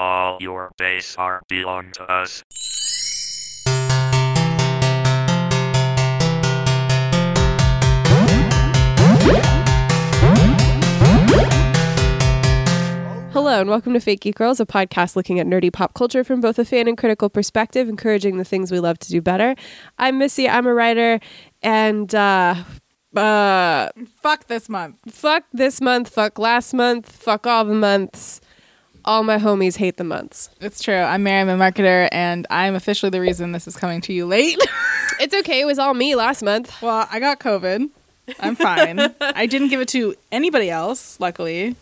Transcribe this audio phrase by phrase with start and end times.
[0.00, 2.42] All your base are belong to us.
[13.34, 16.40] Hello, and welcome to Fake Geek Girls, a podcast looking at nerdy pop culture from
[16.40, 19.54] both a fan and critical perspective, encouraging the things we love to do better.
[19.98, 21.20] I'm Missy, I'm a writer,
[21.62, 22.54] and uh,
[23.14, 23.90] uh,
[24.22, 24.96] Fuck this month.
[25.12, 28.40] fuck this month, fuck last month, fuck all the months.
[29.04, 30.50] All my homies hate the months.
[30.60, 30.94] It's true.
[30.96, 34.26] I'm Mary, I'm a marketer, and I'm officially the reason this is coming to you
[34.26, 34.58] late.
[35.18, 36.72] It's okay, it was all me last month.
[36.80, 37.90] well, I got COVID.
[38.38, 38.98] I'm fine.
[39.20, 41.76] I didn't give it to anybody else, luckily.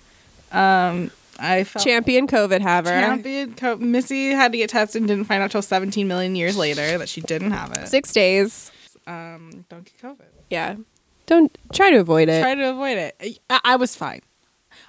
[0.50, 2.88] Um, I felt Champion COVID haver.
[2.90, 3.54] champion.
[3.54, 6.98] Co- Missy had to get tested and didn't find out till 17 million years later
[6.98, 7.86] that she didn't have it.
[7.86, 8.72] Six days.
[9.06, 10.26] Um, don't get COVID.
[10.50, 10.74] Yeah.
[11.26, 12.40] Don't try to avoid it.
[12.42, 13.38] Try to avoid it.
[13.48, 14.22] I, I was fine.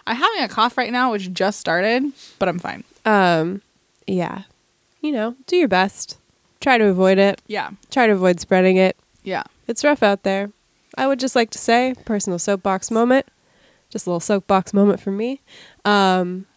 [0.10, 2.04] I'm having a cough right now, which just started,
[2.40, 2.84] but I'm fine.
[3.06, 3.62] Um,
[4.08, 4.44] yeah.
[5.02, 6.18] You know, do your best.
[6.62, 7.42] Try to avoid it.
[7.48, 7.70] Yeah.
[7.92, 8.98] Try to avoid spreading it.
[9.24, 9.44] Yeah.
[9.68, 10.50] It's rough out there.
[10.98, 13.28] I would just like to say, personal soapbox moment,
[13.92, 15.42] just a little soapbox moment for me.
[15.86, 16.48] Um,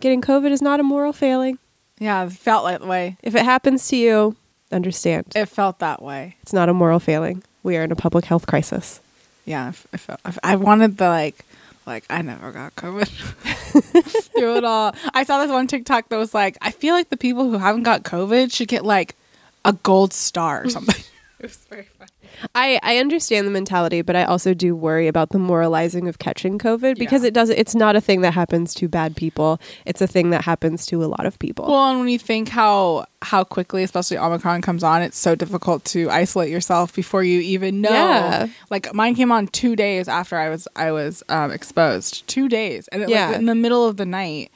[0.00, 1.58] getting COVID is not a moral failing.
[1.98, 2.26] Yeah.
[2.26, 3.16] It felt that way.
[3.22, 4.36] If it happens to you,
[4.70, 5.32] understand.
[5.34, 6.36] It felt that way.
[6.42, 7.42] It's not a moral failing.
[7.62, 9.00] We are in a public health crisis.
[9.46, 11.44] yeah, I felt I, I wanted the like
[11.86, 13.08] like I never got COVID
[14.36, 14.94] through it all.
[15.12, 17.82] I saw this one TikTok that was like, I feel like the people who haven't
[17.82, 19.16] got COVID should get like
[19.64, 21.02] a gold star or something.
[21.38, 22.10] it was very funny.
[22.54, 26.58] I, I understand the mentality, but I also do worry about the moralizing of catching
[26.58, 27.28] COVID because Yeah.
[27.28, 29.60] it does it's not a thing that happens to bad people.
[29.86, 31.66] It's a thing that happens to a lot of people.
[31.66, 35.84] Well, and when you think how how quickly, especially Omicron comes on, it's so difficult
[35.86, 37.90] to isolate yourself before you even know.
[37.90, 38.46] Yeah.
[38.70, 42.26] Like mine came on two days after I was I was um, exposed.
[42.28, 43.28] Two days, and it, Yeah.
[43.28, 44.50] like in the middle of the night.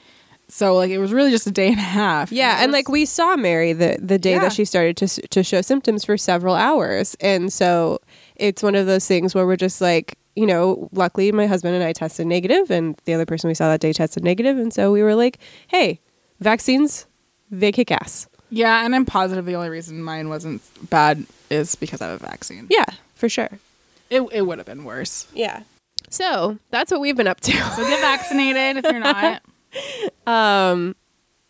[0.50, 2.32] So like it was really just a day and a half.
[2.32, 4.40] Yeah, and was- like we saw Mary the the day Yeah.
[4.40, 7.98] that she started to to show symptoms for several hours, and so
[8.36, 11.84] it's one of those things where we're just like, you know, luckily my husband and
[11.84, 14.90] I tested negative, and the other person we saw that day tested negative, and so
[14.92, 15.38] we were like,
[15.68, 16.00] hey,
[16.40, 17.06] vaccines,
[17.50, 18.26] they kick ass.
[18.50, 22.26] Yeah, and I'm positive the only reason mine wasn't bad is because I have a
[22.26, 22.66] vaccine.
[22.70, 23.50] Yeah, for sure.
[24.08, 25.26] It, it would have been worse.
[25.34, 25.64] Yeah.
[26.08, 27.52] So that's what we've been up to.
[27.52, 29.42] So get vaccinated if you're not.
[30.26, 30.94] Um,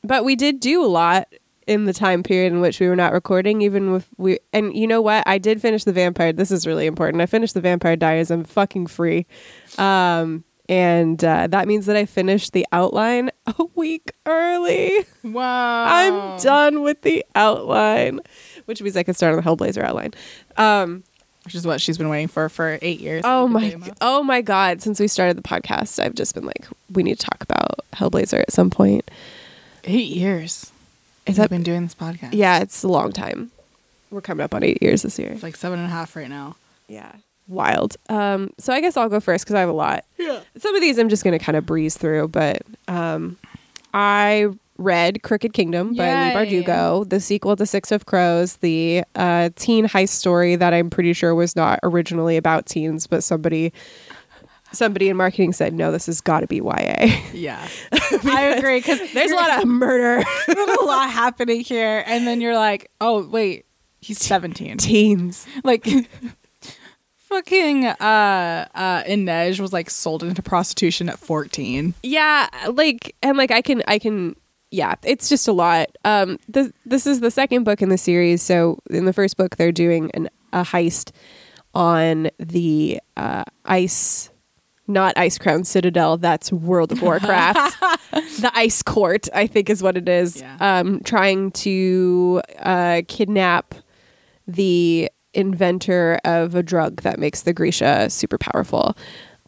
[0.04, 1.26] but we did do a lot
[1.66, 4.38] in the time period in which we were not recording, even with we.
[4.52, 5.24] And you know what?
[5.26, 6.32] I did finish the Vampire.
[6.32, 7.20] This is really important.
[7.20, 8.30] I finished the Vampire Diaries.
[8.30, 9.26] I'm fucking free.
[9.78, 15.04] Um, and uh, that means that I finished the outline a week early.
[15.24, 15.84] Wow.
[15.86, 18.20] I'm done with the outline,
[18.66, 20.12] which means I can start on the Hellblazer outline.
[20.56, 21.04] Um,
[21.44, 23.22] Which is what she's been waiting for for eight years.
[23.24, 24.82] Oh my, oh my God!
[24.82, 28.40] Since we started the podcast, I've just been like, we need to talk about Hellblazer
[28.40, 29.10] at some point.
[29.84, 30.72] Eight years.
[31.26, 32.30] Is that been doing this podcast.
[32.32, 33.50] Yeah, it's a long time.
[34.10, 35.30] We're coming up on eight years this year.
[35.32, 36.56] It's like seven and a half right now.
[36.88, 37.12] Yeah,
[37.46, 37.96] wild.
[38.08, 40.04] Um, so I guess I'll go first because I have a lot.
[40.16, 40.40] Yeah.
[40.56, 43.36] Some of these I'm just gonna kind of breeze through, but um,
[43.92, 44.48] I
[44.78, 46.62] read Crooked Kingdom by Leigh Yay.
[46.64, 51.12] Bardugo, the sequel to Six of Crows, the uh, teen heist story that I'm pretty
[51.12, 53.72] sure was not originally about teens, but somebody.
[54.72, 57.66] Somebody in marketing said, "No, this has got to be YA." Yeah.
[58.24, 60.22] I agree because There's a lot of murder.
[60.46, 63.66] there's a lot happening here, and then you're like, oh wait,
[64.00, 64.76] he's 17.
[64.78, 65.46] teens.
[65.64, 65.86] like
[67.16, 71.94] fucking uh uh Inej was like sold into prostitution at 14.
[72.02, 74.34] Yeah, like and like I can I can
[74.70, 75.88] yeah, it's just a lot.
[76.04, 78.42] Um this this is the second book in the series.
[78.42, 81.10] So in the first book they're doing an a heist
[81.74, 84.30] on the uh ice
[84.88, 87.80] not Ice Crown Citadel, that's World of Warcraft.
[88.40, 90.40] the Ice Court, I think is what it is.
[90.40, 90.56] Yeah.
[90.60, 93.74] Um trying to uh kidnap
[94.46, 98.96] the inventor of a drug that makes the Grisha super powerful.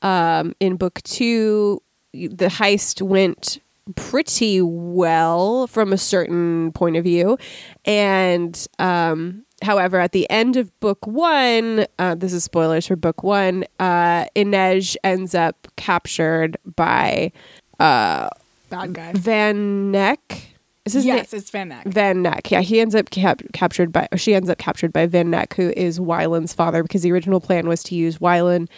[0.02, 3.60] Um, in book two, the heist went
[3.96, 7.38] pretty well from a certain point of view.
[7.84, 13.22] And um, however, at the end of book one, uh, this is spoilers for book
[13.22, 17.32] one, uh, Inej ends up captured by
[18.70, 19.12] Bad guy.
[19.14, 20.46] Van Neck.
[20.86, 21.16] Is his name?
[21.16, 21.86] yes, it's Van Neck.
[21.86, 22.50] Van Neck.
[22.50, 25.54] Yeah, he ends up cap- captured by, or she ends up captured by Van Neck,
[25.54, 28.68] who is Wylan's father, because the original plan was to use Wyland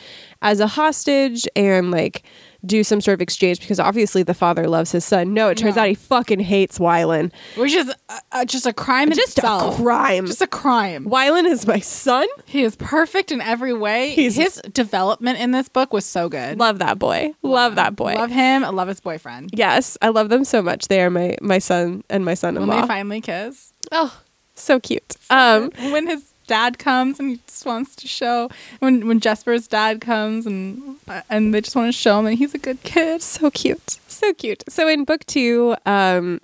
[0.40, 2.24] as a hostage and like
[2.64, 5.34] do some sort of exchange because obviously the father loves his son.
[5.34, 5.82] No, it turns No.
[5.82, 7.32] out he fucking hates Wylan.
[7.56, 9.76] Which is uh, uh, just a crime in Just a itself.
[9.76, 10.26] crime.
[10.26, 11.06] Just a crime.
[11.06, 12.26] Wylan is my son.
[12.46, 14.10] He is perfect in every way.
[14.10, 16.58] He's- his development in this book was so good.
[16.58, 17.32] Love that boy.
[17.42, 18.14] Love that boy.
[18.14, 18.64] Love him.
[18.64, 19.50] I love his boyfriend.
[19.52, 20.88] Yes, I love them so much.
[20.88, 22.80] They are my my son and my When son-in-law.
[22.82, 23.72] they finally kiss.
[23.90, 24.20] oh,
[24.54, 25.16] so cute.
[25.30, 28.48] Um, when his dad comes and he just wants to show
[28.80, 30.96] when when Jesper's dad comes and
[31.30, 33.22] and they just want to show him that he's a good kid.
[33.22, 33.98] so cute.
[34.08, 34.64] So cute.
[34.68, 36.40] So in book two um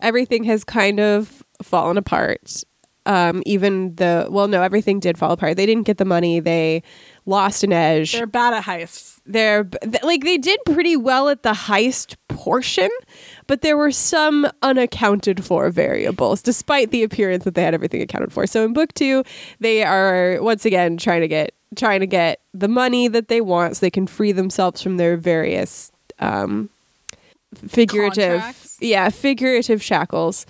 [0.00, 2.62] everything has kind of fallen apart.
[3.06, 5.56] Um even the well no everything did fall apart.
[5.56, 6.40] They didn't get the money.
[6.40, 6.82] They
[7.26, 8.12] lost Inej.
[8.12, 9.20] They're bad at heists.
[9.26, 9.68] they're
[10.02, 12.88] like they did pretty well at the heist portion
[13.48, 18.32] but there were some unaccounted for variables despite the appearance that they had everything accounted
[18.32, 18.46] for.
[18.46, 19.24] So in book two
[19.58, 23.76] they are once again trying to get trying to get the money that they want
[23.76, 25.90] so they can free themselves from their various
[26.20, 26.68] um
[27.66, 28.76] figurative Contracts?
[28.80, 30.46] yeah figurative shackles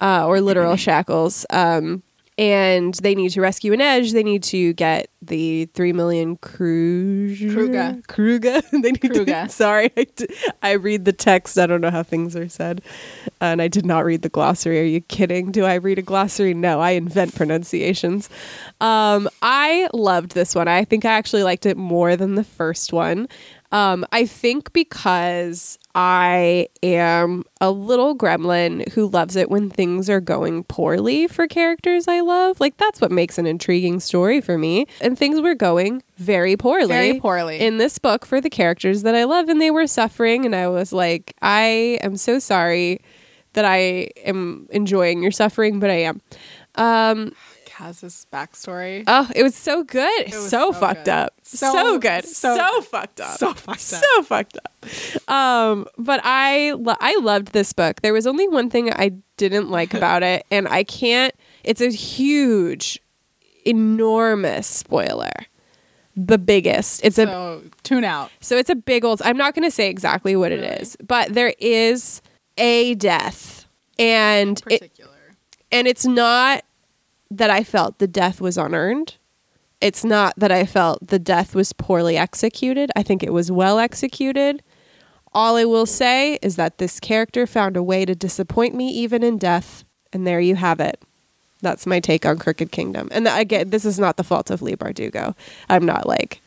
[0.00, 1.44] uh, or literal shackles.
[1.50, 2.03] Um
[2.36, 4.12] and they need to rescue Inej.
[4.12, 7.52] They need to get the three million Kruger.
[7.52, 8.02] Kruger.
[8.08, 8.60] Kruger.
[8.72, 9.44] they need Kruger.
[9.44, 10.28] To, sorry, I, d-
[10.62, 11.58] I read the text.
[11.58, 12.82] I don't know how things are said,
[13.40, 14.80] and I did not read the glossary.
[14.80, 15.52] Are you kidding?
[15.52, 16.54] Do I read a glossary?
[16.54, 18.28] No, I invent pronunciations.
[18.80, 20.68] Um, I loved this one.
[20.68, 23.28] I think I actually liked it more than the first one.
[23.74, 30.20] Um, I think because I am a little gremlin who loves it when things are
[30.20, 32.60] going poorly for characters I love.
[32.60, 34.86] Like that's what makes an intriguing story for me.
[35.00, 36.86] And things were going very poorly.
[36.86, 37.58] Very poorly.
[37.58, 40.68] in this book for the characters that I love and they were suffering and I
[40.68, 43.00] was like, I am so sorry
[43.54, 46.20] that I am enjoying your suffering, but I am.
[46.76, 47.32] Um
[47.76, 49.02] Kaz's backstory.
[49.06, 50.26] Oh, it was so good.
[50.32, 51.10] was so, so fucked good.
[51.14, 51.34] up.
[51.42, 52.24] So, So- good.
[52.24, 53.36] So, so fucked up.
[53.38, 53.78] So fucked up.
[53.80, 55.30] So fucked up.
[55.30, 58.00] Um, but I lo- I loved this book.
[58.02, 61.34] There was only one thing I didn't like about it, and I can't.
[61.64, 63.00] It's a huge,
[63.66, 65.32] enormous spoiler.
[66.16, 67.00] The biggest.
[67.04, 68.30] It's a tune out.
[68.40, 69.20] so it's a big old.
[69.24, 70.68] I'm not going to say exactly what it Really?
[70.68, 72.22] is, but there is
[72.56, 73.66] a death,
[73.98, 75.10] and it, Particular.
[75.72, 76.62] and it's not
[77.30, 79.16] that I felt the death was unearned.
[79.80, 82.90] It's not that I felt the death was poorly executed.
[82.96, 84.62] I think it was well executed.
[85.32, 89.22] All I will say is that this character found a way to disappoint me even
[89.22, 91.02] in death, and there you have it.
[91.60, 93.08] That's my take on Crooked Kingdom.
[93.10, 95.34] And again, this is not the fault of Leigh Bardugo.
[95.68, 96.40] I'm not like,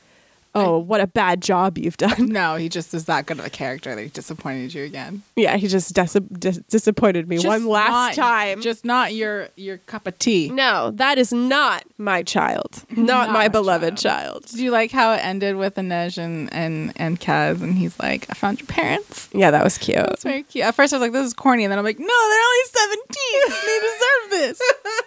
[0.57, 2.27] oh, what a bad job you've done.
[2.29, 5.23] No, he just is that good of a character that he disappointed you again.
[5.35, 8.61] yeah, he just dis- dis- disappointed me Just one last not- time.
[8.61, 10.49] Just not your your cup of tea.
[10.49, 12.83] No, that is not my child.
[12.97, 14.45] Not, Not my my beloved child.
[14.45, 18.25] Did you like how it ended with Inej and and and Kaz and he's like,
[18.29, 19.29] I found your parents.
[19.33, 19.97] Yeah, that was cute.
[19.97, 20.65] That's very cute.
[20.65, 22.65] At first I was like, this is corny, and then I'm like, no, they're only
[22.65, 23.41] seventeen.
[23.65, 24.61] they deserve this.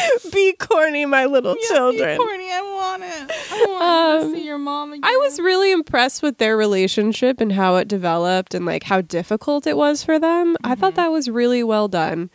[0.32, 2.18] Be corny, my little Yeah, children.
[2.18, 2.50] be corny.
[2.50, 3.30] I want it.
[3.52, 3.82] I want
[4.24, 5.04] Um, to see your mom again.
[5.04, 9.66] I was really impressed with their relationship and how it developed and like how difficult
[9.66, 10.56] it was for them.
[10.64, 12.30] I thought that was really well done.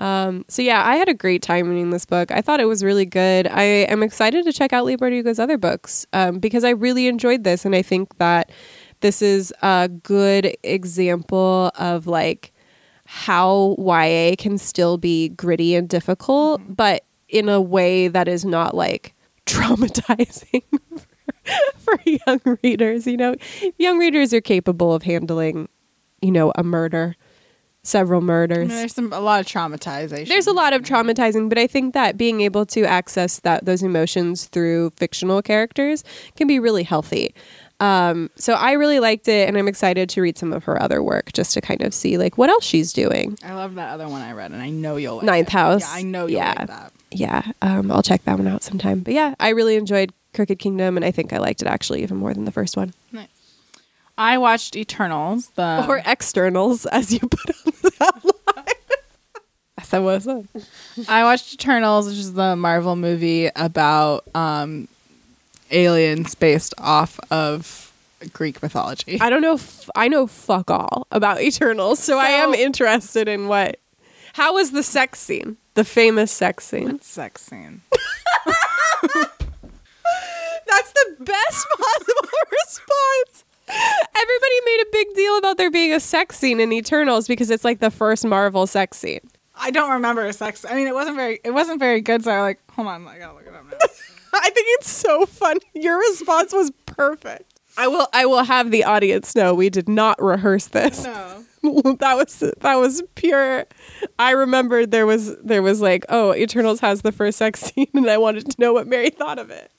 [0.00, 2.30] Um, so yeah, I had a great time reading this book.
[2.30, 3.48] I thought it was really good.
[3.48, 7.42] I am excited to check out Leigh Bardugo's other books um, because I really enjoyed
[7.42, 8.50] this, and I think that
[9.00, 12.52] this is a good example of like
[13.10, 16.74] how YA can still be gritty and difficult, mm-hmm.
[16.74, 19.14] but in a way that is not like
[19.46, 20.62] traumatizing
[21.78, 23.06] for young readers.
[23.06, 23.34] You know,
[23.78, 25.70] young readers are capable of handling,
[26.20, 27.16] you know, a murder,
[27.82, 28.68] several I murders.
[28.68, 30.28] mean, there's some a lot of traumatization.
[30.28, 33.82] There's a lot of traumatizing, but I think that being able to access that those
[33.82, 36.04] emotions through fictional characters
[36.36, 37.34] can be really healthy.
[37.80, 41.02] Um, so I really liked it, and I'm excited to read some of her other
[41.02, 43.38] work just to kind of see like what else she's doing.
[43.44, 45.52] I love that other one I read, and I know you'll like Ninth it.
[45.52, 45.82] House.
[45.82, 46.54] Yeah, I know you'll Yeah.
[46.58, 46.92] like that.
[47.10, 49.00] Yeah, um, I'll check that one out sometime.
[49.00, 52.16] But yeah, I really enjoyed Crooked Kingdom, and I think I liked it actually even
[52.18, 52.92] more than the first one.
[53.12, 53.28] Nice.
[54.18, 55.48] I watched Eternals.
[55.54, 58.74] The or externals, as you put on the outline.
[59.78, 60.42] I said what I.
[61.08, 64.88] I watched Eternals, which is the Marvel movie about um,
[65.70, 67.92] aliens based off of
[68.32, 69.20] Greek mythology.
[69.20, 69.54] I don't know.
[69.54, 73.78] F- I know fuck all about Eternals, so, I am interested in what.
[74.34, 75.56] How was the sex scene?
[75.74, 77.00] The famous sex scene.
[77.00, 77.82] Sex scene.
[80.66, 83.44] That's the best possible response.
[83.68, 87.64] Everybody made a big deal about there being a sex scene in Eternals because it's
[87.64, 89.20] like the first Marvel sex scene.
[89.56, 90.64] I don't remember a sex.
[90.68, 91.40] I mean, it wasn't very.
[91.44, 92.22] It wasn't very good.
[92.24, 92.60] So I like.
[92.72, 93.76] Hold on, I gotta look it up now.
[94.34, 95.58] I think it's so fun.
[95.74, 97.58] Your response was perfect.
[97.76, 101.04] I will I will have the audience know we did not rehearse this.
[101.04, 101.44] No.
[102.00, 103.66] that was that was pure
[104.18, 108.10] I remembered there was there was like, oh, Eternals has the first sex scene and
[108.10, 109.70] I wanted to know what Mary thought of it.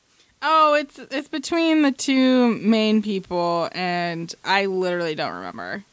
[0.41, 5.83] Oh, it's it's between the two main people, and I literally don't remember.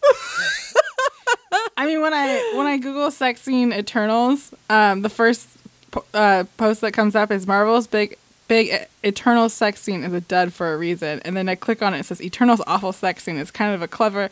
[1.76, 5.48] I mean, when I when I Google sex scene Eternals, um, the first
[6.14, 8.16] uh, post that comes up is Marvel's big
[8.49, 11.95] big Eternal sex scene is a dud for a reason, and then I click on
[11.95, 12.00] it.
[12.00, 14.31] It says Eternal's awful sex scene is kind of a clever,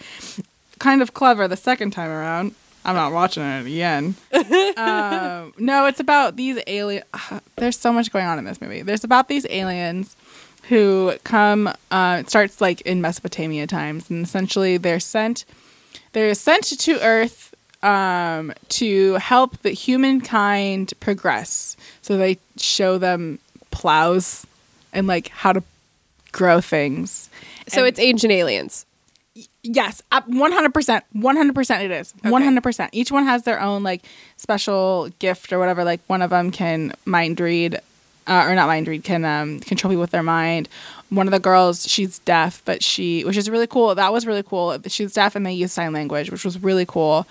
[0.79, 2.55] kind of clever the second time around.
[2.85, 4.15] I'm not watching it again.
[4.77, 7.05] um, no, it's about these alien.
[7.57, 8.83] there's so much going on in this movie.
[8.83, 10.17] There's about these aliens
[10.69, 11.69] who come.
[11.91, 15.45] Uh, it starts like in Mesopotamia times, and essentially they're sent.
[16.13, 21.77] They're sent to Earth um, to help the humankind progress.
[22.03, 23.39] So they show them
[23.75, 24.47] plows
[24.93, 25.63] and like how to
[26.33, 27.29] grow things.
[27.69, 28.87] So And- it's ancient aliens.
[29.65, 31.83] Yes, one hundred percent, one hundred percent.
[31.83, 32.91] It is one hundred percent.
[32.93, 34.03] Each one has their own like
[34.37, 35.83] special gift or whatever.
[35.85, 37.81] Like one of them can mind read,
[38.29, 40.69] uh, or not mind read, can um, control people with their mind.
[41.09, 43.95] One of the girls, she's deaf, but she, which is really cool.
[43.95, 44.77] That was really cool.
[44.87, 47.27] She's deaf and they use sign language, which was really cool.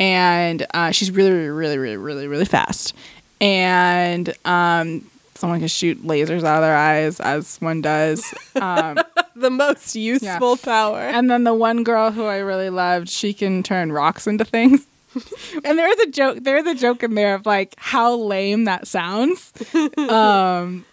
[0.00, 2.94] And uh, she's really, really, really, really, really, really fast.
[3.40, 8.24] And um, someone can shoot lasers out of their eyes, as one does.
[8.56, 8.98] Um,
[9.34, 10.98] The most useful power.
[11.00, 14.86] and then the one girl who I really loved, she can turn rocks into things.
[15.64, 16.38] and there is a joke.
[16.42, 19.52] There is a joke in there of like how lame that sounds.
[19.98, 20.84] um,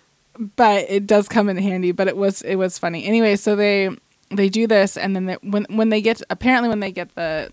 [0.55, 1.91] but it does come in handy.
[1.93, 3.35] But it was it was funny anyway.
[3.37, 3.89] So they
[4.29, 7.49] they do this, and then they, when when they get apparently when they get the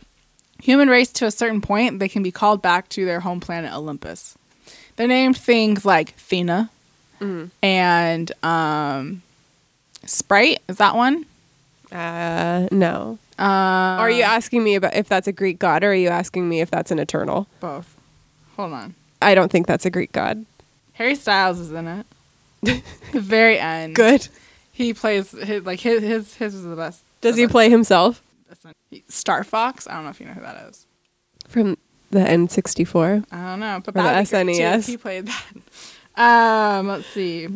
[0.61, 3.73] human race to a certain point, they can be called back to their home planet
[3.73, 4.37] Olympus.
[4.97, 6.15] They're named things like
[7.21, 9.23] Thena and um,
[10.05, 10.61] Sprite.
[10.69, 11.27] Is that one?
[11.93, 13.19] Uh, no.
[13.39, 13.43] Uh,
[13.99, 16.61] are you asking me about if that's a Greek god, or are you asking me
[16.61, 17.47] if that's an eternal?
[17.61, 17.97] Both.
[18.57, 18.95] Hold on.
[19.23, 20.45] I don't think that's a Greek god.
[20.95, 22.07] Harry Styles is in it.
[23.13, 23.95] the very end.
[23.95, 24.29] Good.
[24.73, 27.03] He plays his like his his his is the best.
[27.21, 27.53] Does the he best.
[27.53, 28.23] play himself
[29.09, 29.87] Star Fox?
[29.87, 30.87] I don't know if you know who that is.
[31.49, 31.77] from
[32.11, 33.25] the N64?
[33.31, 34.87] I don't know, but the that be great, too SNES.
[34.87, 35.45] He played that.
[36.17, 37.49] Um, let's see.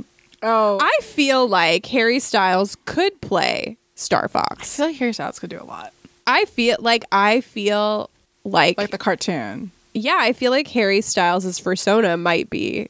[0.43, 4.61] Oh, I, feel like Harry Styles could play Star Fox.
[4.61, 5.93] I feel like Harry Styles could do a lot,
[6.27, 8.11] I feel like I feel
[8.45, 9.71] like, like the cartoon.
[9.95, 12.89] yeah, I feel like Harry Styles' persona might be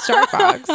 [0.00, 0.70] Star Fox.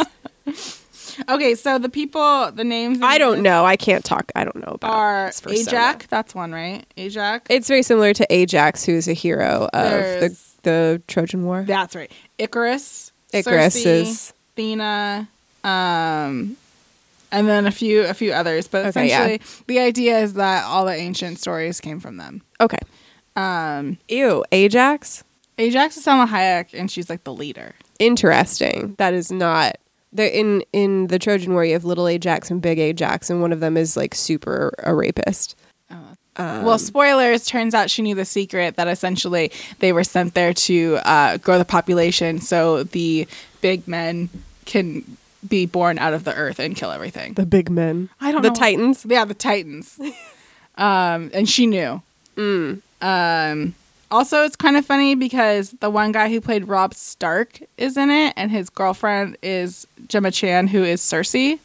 [1.28, 3.00] Okay, so the people, the names.
[3.02, 3.64] I don't know.
[3.64, 4.30] I can't talk.
[4.36, 5.32] I don't know about Are.
[5.48, 6.06] Ajax?
[6.06, 6.84] That's one, right?
[6.96, 7.44] Ajax.
[7.50, 11.64] It's very similar to Ajax, who's a hero of There's- the the Trojan War.
[11.66, 12.10] That's right.
[12.38, 13.07] Ikaris.
[13.32, 15.28] Is- Athena,
[15.64, 16.56] um,
[17.30, 18.66] and then a few a few others.
[18.68, 19.24] But Okay, yeah.
[19.26, 22.42] essentially, the idea is that all the ancient stories came from them.
[22.60, 22.78] Okay.
[23.36, 25.22] Um, Ew, Ajax.
[25.58, 27.74] Ajax is Salma Hayek, and she's like the leader.
[27.98, 28.94] Interesting.
[28.98, 29.76] That is not.
[30.12, 33.52] The, in in the Trojan War, you have little Ajax and big Ajax, and one
[33.52, 35.54] of them is like super a rapist.
[36.38, 37.46] Um, well, spoilers.
[37.46, 41.58] Turns out she knew the secret that essentially they were sent there to uh, grow
[41.58, 43.26] the population, so the
[43.60, 44.28] big men
[44.64, 45.04] can
[45.46, 47.34] be born out of the earth and kill everything.
[47.34, 48.08] the big men.
[48.20, 48.48] I don't know.
[48.48, 48.60] the know.
[48.60, 49.06] Titans.
[49.08, 49.98] Yeah, the Titans.
[50.76, 52.02] um, and she knew.
[53.00, 53.74] Um,
[54.10, 58.10] also, it's kind of funny because the one guy who played Robb Stark is in
[58.10, 61.58] it, and his girlfriend is Gemma Chan, who is Sersi.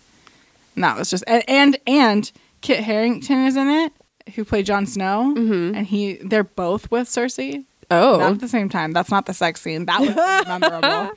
[0.76, 3.94] And that was just and and, and Kit Harington is in it,
[4.36, 7.66] who played Jon Snow, and he they're both with Sersi.
[7.92, 8.92] Oh, Not at the same time.
[8.92, 9.86] That's not the sex scene.
[9.86, 10.16] That was
[10.48, 11.12] memorable.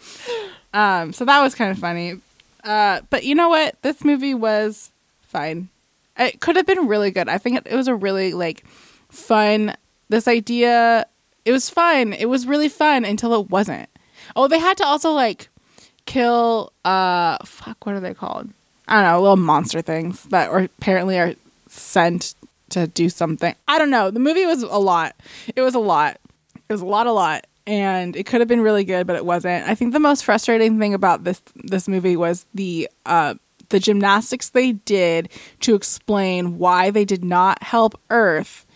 [0.74, 2.20] Um, so that was kind of funny.
[2.64, 3.80] Uh, but you know what?
[3.82, 4.90] This movie was
[5.22, 5.68] fine.
[6.18, 7.28] It could have been really good.
[7.28, 8.66] I think it, it was a really like
[9.08, 9.74] fun.
[10.08, 11.06] This idea,
[11.44, 12.12] it was fun.
[12.12, 13.88] It was really fun until it wasn't.
[14.34, 15.48] Oh, they had to also like
[16.04, 16.72] kill.
[16.84, 18.50] Uh, fuck, what are they called?
[18.88, 21.34] I don't know, little monster things that are apparently are
[21.68, 22.34] sent
[22.70, 23.54] to do something.
[23.68, 24.10] I don't know.
[24.10, 25.14] The movie was a lot.
[25.54, 26.18] It was a lot.
[26.68, 29.24] It was a lot, a lot, and it could have been really good, but it
[29.24, 29.68] wasn't.
[29.68, 33.34] I think the most frustrating thing about this this movie was the uh,
[33.68, 35.28] the gymnastics they did
[35.60, 38.66] to explain why they did not help Earth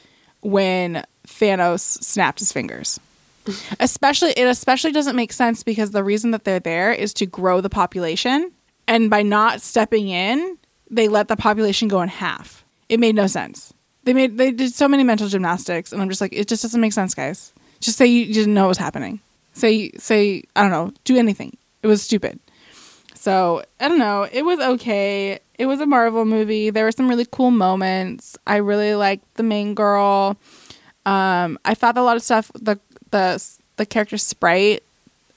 [0.41, 3.01] when Thanos snapped his fingers.
[3.81, 7.61] especially, it especially doesn't make sense because the reason that they're there is to grow
[7.61, 8.53] the population,
[8.87, 10.59] and by not stepping in,
[10.91, 12.65] they let the population go in half.
[12.89, 13.73] It made no sense.
[14.05, 16.81] They made they did so many mental gymnastics, and I'm just like, it just doesn't
[16.81, 17.53] make sense, guys.
[17.81, 19.21] Just say you didn't know what was happening.
[19.53, 20.93] Say say I don't know.
[21.05, 21.57] Do anything.
[21.83, 22.39] It was stupid.
[23.15, 24.27] So I don't know.
[24.31, 25.41] It was okay.
[25.59, 26.71] it was a Marvel movie.
[26.71, 28.39] There were some really cool moments.
[28.47, 30.37] I really liked the main girl.
[31.05, 32.79] Um, I thought a lot of stuff the
[33.11, 33.43] the
[33.77, 34.83] the character sprite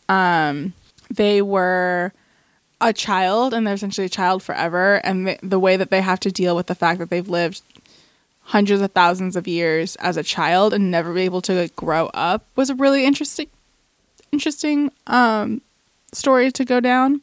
[0.09, 0.73] um,
[1.09, 2.13] they were
[2.81, 6.19] a child and they're essentially a child forever and the, the way that they have
[6.19, 7.61] to deal with the fact that they've lived
[8.43, 12.07] hundreds of thousands of years as a child and never be able to like, grow
[12.13, 13.47] up was a really interesting
[14.31, 15.61] interesting um,
[16.11, 17.21] story to go down.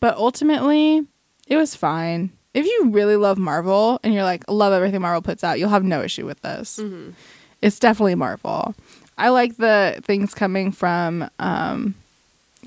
[0.00, 1.06] But ultimately
[1.46, 2.30] it was fine.
[2.54, 5.84] If you really love marvel and you're like love everything marvel puts out you'll have
[5.84, 6.78] no issue with this.
[7.60, 8.74] It's definitely marvel.
[9.16, 11.94] I like the things coming from um,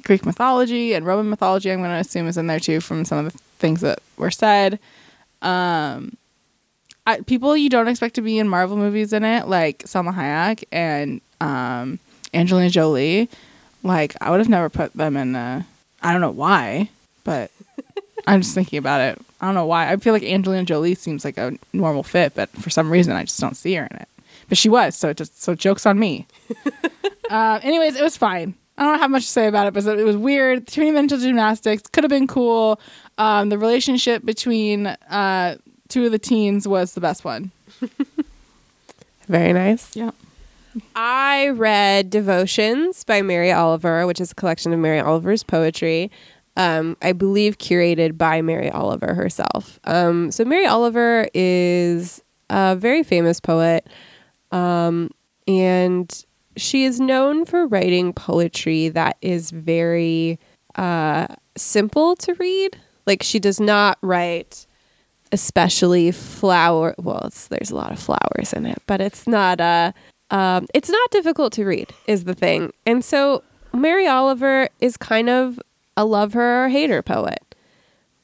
[0.03, 3.25] Greek mythology and Roman mythology, I'm going to assume is in there too from some
[3.25, 4.79] of the things that were said.
[5.41, 6.15] Um,
[7.07, 10.63] I, people you don't expect to be in Marvel movies in it, like Salma Hayek
[10.71, 11.99] and um,
[12.33, 13.29] Angelina Jolie,
[13.83, 15.35] like I would have never put them in.
[15.35, 15.65] A,
[16.01, 16.89] I don't know why,
[17.23, 17.51] but
[18.27, 19.21] I'm just thinking about it.
[19.39, 19.91] I don't know why.
[19.91, 23.23] I feel like Angelina Jolie seems like a normal fit, but for some reason I
[23.23, 24.07] just don't see her in it.
[24.49, 26.27] But she was, so it just so jokes on me.
[27.29, 28.55] uh, anyways, it was fine.
[28.77, 30.67] I don't have much to say about it, but it was weird.
[30.67, 32.79] Three mental gymnastics could have been cool.
[33.17, 35.57] Um, the relationship between uh,
[35.95, 37.51] two of the teens was the best one.
[39.29, 39.95] Very nice.
[39.95, 40.11] Yeah.
[40.93, 46.11] I read Devotions by Mary Oliver, which is a collection of Mary Oliver's poetry.
[46.57, 49.79] Um, I believe curated by Mary Oliver herself.
[49.85, 53.87] Um, so Mary Oliver is a very famous poet,
[54.51, 55.11] um,
[55.47, 56.25] and
[56.57, 60.41] she is known for writing poetry that is very
[60.75, 62.75] uh, simple to read.
[63.05, 64.67] Like she does not write
[65.35, 66.95] especially flower.
[66.97, 69.91] Well, there's a lot of flowers in it, but it's not uh,
[70.31, 71.93] um, it's not difficult to read.
[72.07, 75.59] Is the thing, and so Mary Oliver is kind of
[75.97, 77.39] a love her or hate her poet.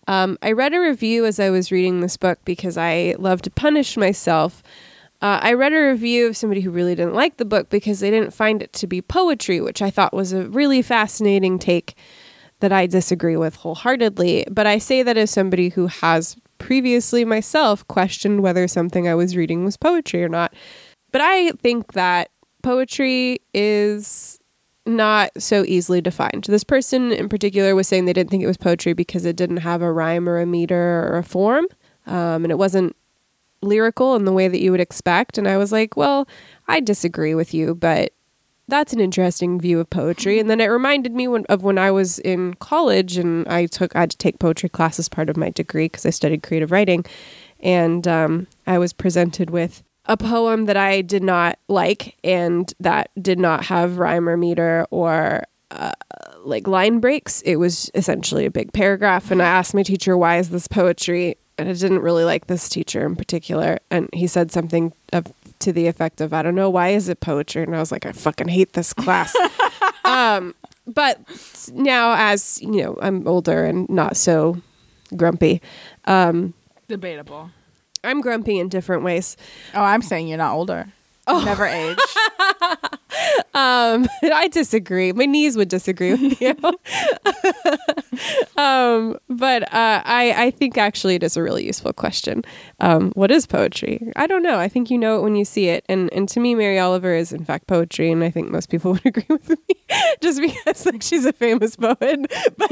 [0.08, 3.52] Um, I read a review as I was reading this book because I love to
[3.52, 4.64] punish myself.
[5.22, 8.10] Uh, I read a review of somebody who really didn't like the book because they
[8.10, 11.96] didn't find it to be poetry, which I thought was a really fascinating take
[12.62, 14.46] that I disagree with wholeheartedly.
[14.50, 19.36] But I say that as somebody who has previously myself questioned whether something I was
[19.36, 20.54] reading was poetry or not.
[21.12, 22.30] But I think that
[22.62, 24.40] poetry is
[24.86, 26.44] not so easily defined.
[26.44, 29.58] This person in particular was saying they didn't think it was poetry because it didn't
[29.58, 31.66] have a rhyme or a meter or a form,
[32.06, 32.96] um, and it wasn't
[33.64, 35.40] lyrical in the way that you would expect.
[35.40, 36.28] And I was like, well,
[36.68, 38.14] I disagree with you, but
[38.68, 40.40] that's an interesting view of poetry.
[40.40, 43.96] And then it reminded me when, of when I was in college and I took
[43.96, 46.72] I had to take poetry class as part of my degree because I studied creative
[46.72, 47.06] writing,
[47.60, 53.12] and um, I was presented with a poem that I did not like and that
[53.22, 55.92] did not have rhyme or meter or uh,
[56.44, 57.42] like line breaks.
[57.42, 59.32] It was essentially a big paragraph.
[59.32, 61.38] And I asked my teacher, why is this poetry?
[61.58, 63.80] And I didn't really like this teacher in particular.
[63.90, 65.28] And he said something of,
[65.62, 67.64] to the effect of, I don't know, why is it poetry?
[67.64, 69.34] And I was like, I fucking hate this class.
[70.04, 70.56] um,
[70.88, 71.20] but
[71.74, 74.62] now, as you know, I'm older and not so
[75.16, 75.62] grumpy.
[76.06, 76.54] Um,
[76.88, 77.52] Debatable.
[78.04, 79.38] I'm grumpy in different ways.
[79.74, 80.92] Oh, I'm saying you're not older.
[81.28, 81.44] Oh.
[81.46, 81.98] Never age.
[83.54, 85.12] Um, I disagree.
[85.12, 86.56] My knees would disagree with you.
[88.62, 92.44] um, but uh, I, I think actually it is a really useful question.
[92.80, 94.12] Um, what is poetry?
[94.16, 94.60] I don't know.
[94.60, 95.86] I think you know it when you see it.
[95.90, 98.92] And and to me, Mary Oliver is in fact poetry, and I think most people
[98.94, 99.58] would agree with me,
[100.22, 102.00] just because like she's a famous poet.
[102.58, 102.72] But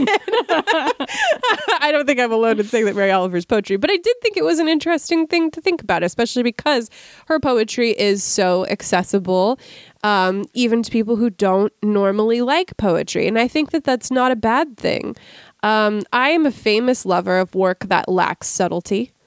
[1.82, 3.78] I don't think I'm alone in saying that Mary Oliver is poetry.
[3.78, 6.90] But I did think it was an interesting thing to think about, especially because
[7.28, 9.60] her poetry is so accessible
[10.04, 13.28] um, even to people who don't normally like poetry.
[13.28, 15.16] And I think that that's not a bad thing.
[15.64, 19.12] Um, I am a famous lover of work that lacks subtlety.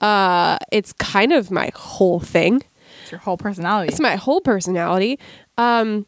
[0.00, 2.62] Uh, it's kind of my whole thing.
[3.02, 3.88] It's your whole personality.
[3.88, 5.18] It's my whole personality.
[5.58, 6.06] Um,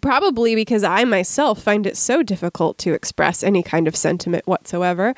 [0.00, 5.14] probably because I myself find it so difficult to express any kind of sentiment whatsoever.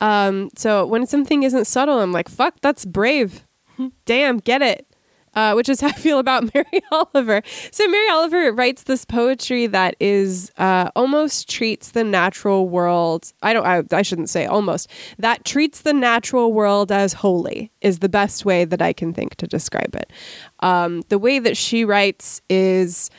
[0.00, 3.44] Um, so when something isn't subtle, I'm like, fuck, that's brave.
[4.06, 4.86] Damn, get it
[5.34, 7.42] uh, which is how I feel about Mary Oliver.
[7.70, 13.32] So Mary Oliver writes this poetry that is uh, almost treats the natural world.
[13.42, 13.66] I don't.
[13.66, 14.90] I, I shouldn't say almost.
[15.18, 19.36] That treats the natural world as holy is the best way that I can think
[19.36, 20.12] to describe it.
[20.60, 23.10] Um, the way that she writes is.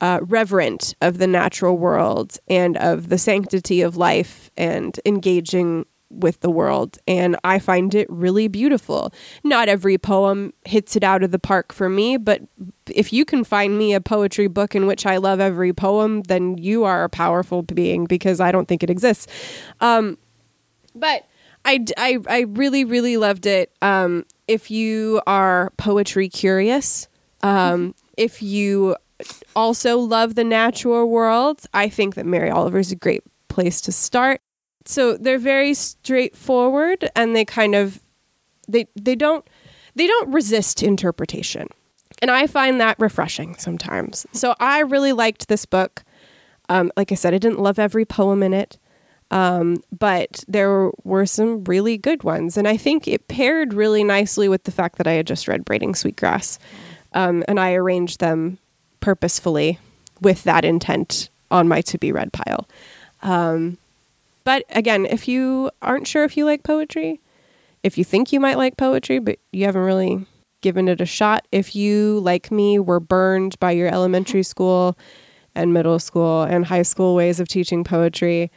[0.00, 6.40] Uh, reverent of the natural world and of the sanctity of life and engaging with
[6.40, 9.12] the world and I find it really beautiful.
[9.44, 12.42] Not every poem hits it out of the park for me, but
[12.90, 16.56] if you can find me a poetry book in which I love every poem, then
[16.58, 19.26] you are a powerful being because I don't think it exists.
[19.80, 20.18] Um,
[20.94, 21.26] but
[21.64, 23.72] I really, really loved it.
[23.82, 27.08] Um, if you are poetry curious,
[27.42, 28.96] um, if you
[29.54, 33.92] also love the natural world, I think that Mary Oliver is a great place to
[33.92, 34.40] start.
[34.88, 38.00] So they're very straightforward and they kind of
[38.66, 39.46] they they don't
[39.94, 41.68] they don't resist interpretation.
[42.22, 44.26] And I find that refreshing sometimes.
[44.32, 46.04] So I really liked this book.
[46.70, 48.78] Um, like I said, I didn't love every poem in it.
[49.30, 52.56] Um, but there were some really good ones.
[52.56, 55.66] And I think it paired really nicely with the fact that I had just read
[55.66, 56.58] Braiding Sweetgrass.
[57.12, 58.56] Um, and I arranged them
[59.00, 59.78] purposefully
[60.22, 62.66] with that intent on my to be read pile.
[63.20, 63.76] Um,
[64.48, 67.20] but again, if you aren't sure if you like poetry,
[67.82, 70.24] if you think you might like poetry, but you haven't really
[70.62, 74.96] given it a shot, if you, like me, were burned by your elementary school
[75.54, 78.50] and middle school and high school ways of teaching poetry,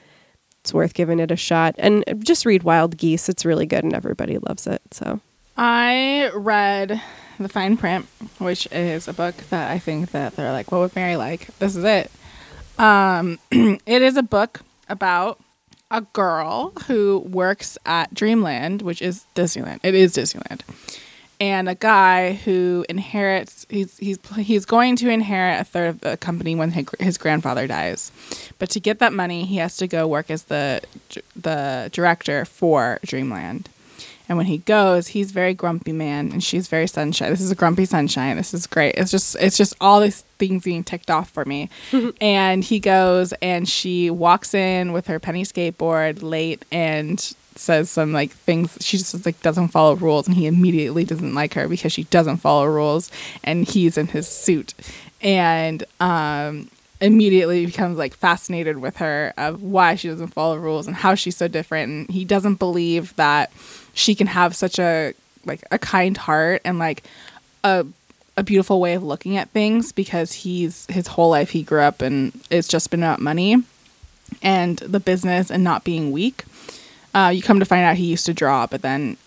[0.62, 1.76] it's worth giving it a shot.
[1.78, 3.28] And just read Wild Geese.
[3.28, 4.82] It's really good and everybody loves it.
[4.92, 5.20] So
[5.58, 7.02] I read
[7.38, 8.06] The Fine Print,
[8.38, 11.48] which is a book that I think that they're like, what would Mary like?
[11.60, 12.10] This is it.
[12.80, 15.38] Um, it is a book about
[15.92, 19.82] a girl who works at Dreamland, which is Disneyland.
[19.84, 20.62] It is Disneyland.
[21.40, 26.18] And a guy who inherits he's he's he's going to inherit a third of the
[26.18, 28.12] company when his, grandfather dies.
[28.60, 30.82] But to get that money, he has to go work as the
[31.36, 33.70] the director for Dreamland.
[34.32, 37.32] And when he goes, he's very grumpy man, and she's very sunshine.
[37.32, 38.38] This is a grumpy sunshine.
[38.38, 38.96] This is great.
[38.96, 41.70] It's just it's just all these things being ticked off for me.
[42.22, 47.20] and he goes, and she walks in with her penny skateboard late, and
[47.58, 48.78] says some like things.
[48.80, 52.38] She just like doesn't follow rules, and he immediately doesn't like her because she doesn't
[52.38, 53.12] follow rules,
[53.44, 54.74] and he's in his suit,
[55.22, 56.70] and um
[57.02, 61.36] immediately becomes like fascinated with her of why she doesn't follow rules and how she's
[61.36, 63.52] so different and he doesn't believe that
[63.94, 65.14] she can have such a
[65.46, 67.04] like a kind heart and like
[67.64, 67.86] a
[68.38, 72.02] a beautiful way of looking at things because he's his whole life he grew up
[72.02, 73.58] and it's just been about money
[74.42, 76.46] and the business and not being weak.
[77.14, 79.18] Uh, you come to find out he used to draw, but then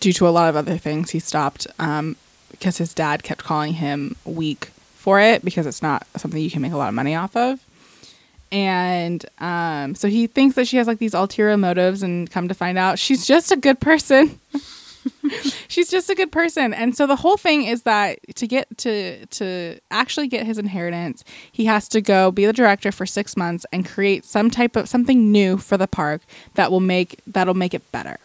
[0.00, 2.16] due to a lot of other things, he stopped um,
[2.50, 4.70] because his dad kept calling him weak
[5.02, 7.60] for it because it's not something you can make a lot of money off of.
[8.52, 12.54] And um, so he thinks that she has like these ulterior motives, and come to
[12.54, 14.38] find out she's just a good person.
[15.68, 19.26] she's just a good person and so the whole thing is that to get to
[19.26, 23.66] to actually get his inheritance he has to go be the director for six months
[23.72, 26.22] and create some type of something new for the park
[26.54, 28.16] that will make that'll make it better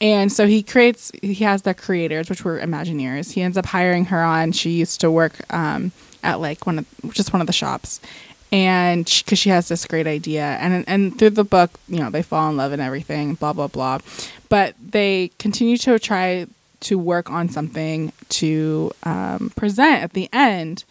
[0.00, 3.32] and so he creates he has the creators which were imagineers.
[3.32, 4.52] He ends up hiring her on.
[4.52, 8.00] She used to work um, at like one of just one of the shops.
[8.52, 10.42] And because she, she has this great idea.
[10.60, 13.68] And and through the book you know they fall in love and everything blah blah
[13.68, 13.98] blah.
[14.48, 16.46] But they continue to try
[16.80, 20.84] to work on something to um, present at the end.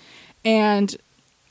[0.43, 0.95] And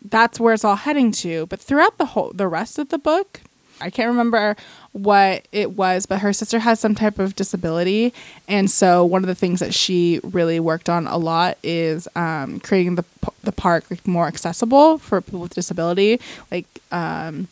[0.04, 1.46] that's where it's all heading to.
[1.46, 3.42] But throughout the whole the rest of the book
[3.84, 4.56] i can't remember
[4.92, 8.12] what it was but her sister has some type of disability.
[8.48, 12.60] And so one of the things that she really worked on a lot is um,
[12.60, 13.04] creating the,
[13.42, 16.20] the park like, more accessible for people with disability
[16.50, 17.48] like um,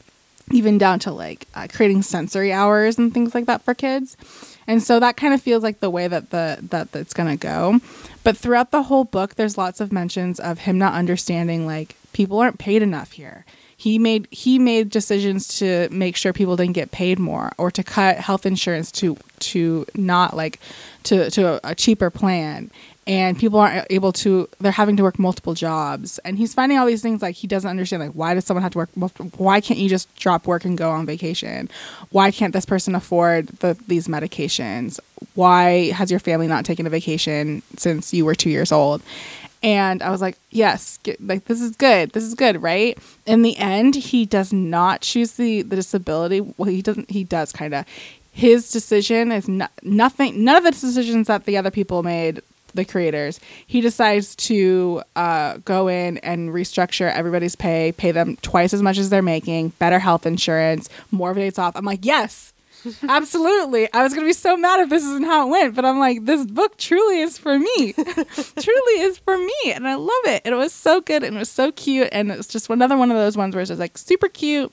[0.51, 4.17] even down to like uh, creating sensory hours and things like that for kids.
[4.67, 7.81] And so that kind of feels like the way that the that that's gonna go.
[8.23, 12.39] But throughout the whole book there's lots of mentions of him not understanding like people
[12.39, 13.45] aren't paid enough here
[13.83, 17.83] he made he made decisions to make sure people didn't get paid more or to
[17.83, 20.61] cut health insurance to to not like
[21.03, 22.71] to to a, cheaper plan.
[23.09, 26.21] And people aren't able to they're having to work multiple jobs.
[26.21, 28.71] And he's finding all these things like he doesn't understand like why does someone have
[28.71, 28.91] to work
[29.37, 31.69] why can't you just drop work and go on vacation?
[32.11, 35.01] Why can't this person afford the, these medications?
[35.35, 39.03] Why has your family not taken a vacation since you were two years old
[39.63, 42.11] and I was like, yes, get, like this is good.
[42.11, 42.99] This is good, right?
[43.27, 46.41] In the end, he does not choose the the disability.
[46.41, 47.11] Well, he doesn't.
[47.11, 47.85] He does kind of.
[48.33, 50.43] His decision is no, nothing.
[50.43, 52.41] None of the decisions that the other people made,
[52.75, 53.41] the creators.
[53.67, 58.97] He decides to uh, go in and restructure everybody's pay, pay them twice as much
[58.97, 61.77] as they're making, better health insurance, more days off.
[61.77, 62.52] I'm like, yes.
[63.09, 63.93] Absolutely.
[63.93, 65.99] I was going to be so mad if this isn't how it went, but I'm
[65.99, 67.93] like, this book truly is for me.
[67.93, 69.73] truly is for me.
[69.73, 70.43] And I love it.
[70.45, 72.09] And it was so good and it was so cute.
[72.13, 74.73] And it's just another one of those ones where it's just like super cute.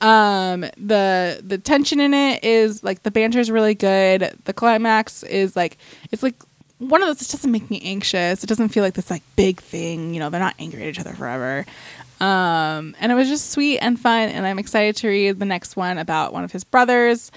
[0.00, 4.32] Um, the the tension in it is like the banter is really good.
[4.44, 5.76] The climax is like
[6.12, 6.36] it's like
[6.78, 7.20] one of those.
[7.20, 8.44] It doesn't make me anxious.
[8.44, 10.14] It doesn't feel like this like big thing.
[10.14, 11.66] You know, they're not angry at each other forever.
[12.20, 14.28] Um, and it was just sweet and fun.
[14.30, 17.30] And I'm excited to read the next one about one of his brothers.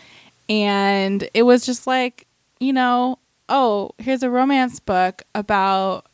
[0.50, 2.26] and it was just like
[2.60, 3.18] you know
[3.48, 6.06] oh here's a romance book about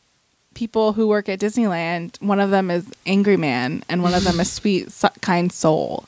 [0.53, 4.39] people who work at disneyland one of them is angry man and one of them
[4.39, 6.05] is sweet so- kind soul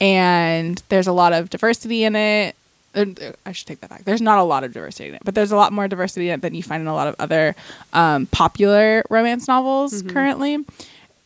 [0.00, 2.54] and there's a lot of diversity in it
[2.94, 3.04] Uh,
[3.44, 4.04] I should take that back.
[4.04, 6.34] There's not a lot of diversity in it, but there's a lot more diversity in
[6.38, 7.54] it than you find in a lot of other
[7.92, 10.64] um, popular romance novels currently.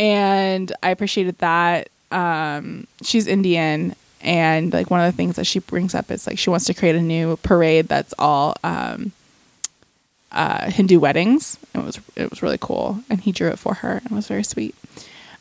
[0.03, 1.89] And I appreciated that.
[2.11, 6.41] Um, she's Indian, and like one of the things that she brings up is like
[6.41, 9.13] she wants to create a new parade that's all um,
[10.33, 11.57] uh, Hindu weddings.
[11.73, 14.27] It was it was really cool, and he drew it for her, and it was
[14.27, 14.75] very sweet.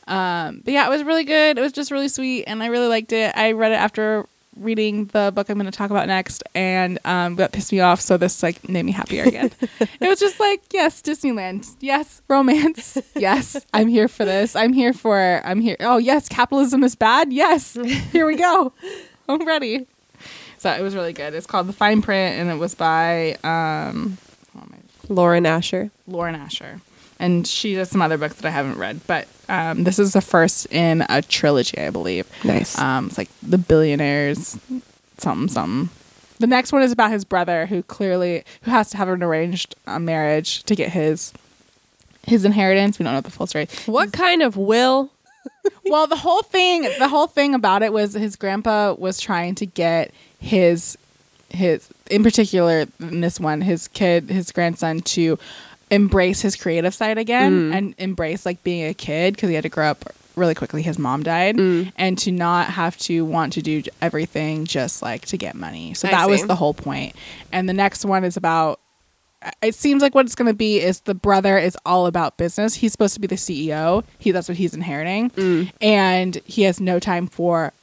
[0.08, 1.58] Um, but yeah, it was really good.
[1.58, 3.36] It was just really sweet, and I really liked it.
[3.36, 7.36] I read it after reading the book I'm going to talk about next, and um,
[7.38, 8.02] that pissed me off.
[8.02, 9.52] So this like made me happier again.
[9.62, 14.56] it was just like, yes, Disneyland, yes, romance, yes, I'm here for this.
[14.56, 15.42] I'm here for.
[15.44, 15.78] I'm here.
[15.80, 17.32] Oh yes, capitalism is bad.
[17.32, 17.78] Yes,
[18.12, 18.74] here we go.
[19.30, 19.88] I'm ready.
[20.58, 21.34] So it was really good.
[21.34, 24.18] It's called The Fine Print, and it was by um,
[24.56, 24.66] oh
[25.10, 25.90] Lauren Asher.
[26.08, 26.82] Lauren Asher.
[27.21, 30.21] And she does some other books that I haven't read, but um, this is the
[30.21, 32.27] first in a trilogy, I believe.
[32.43, 32.79] Nice.
[32.79, 34.57] Um, it's like the billionaires,
[35.19, 35.95] something, something.
[36.39, 39.75] The next one is about his brother, who clearly who has to have an arranged
[39.86, 41.31] uh, marriage to get his
[42.25, 42.97] his inheritance.
[42.97, 43.67] We don't know the full story.
[43.86, 45.12] what kind of will?
[45.86, 49.67] well, the whole thing, the whole thing about it was his grandpa was trying to
[49.67, 50.97] get his
[51.49, 55.38] his in particular in this one his kid his grandson to
[55.91, 57.75] embrace his creative side again mm.
[57.75, 60.82] and embrace like being a kid because he had to grow up really quickly.
[60.82, 61.58] His mom died.
[61.58, 61.91] Mm.
[61.97, 65.93] And to not have to want to do everything just like to get money.
[65.93, 67.15] So I that was the whole point.
[67.51, 68.80] And the next one is about
[69.43, 72.38] uh, it seems like what it's going to be is the brother is all about
[72.38, 72.75] business.
[72.75, 74.04] He's supposed to be the CEO.
[74.19, 75.71] He that's what he's inheriting, mm.
[75.82, 77.73] and he has no time for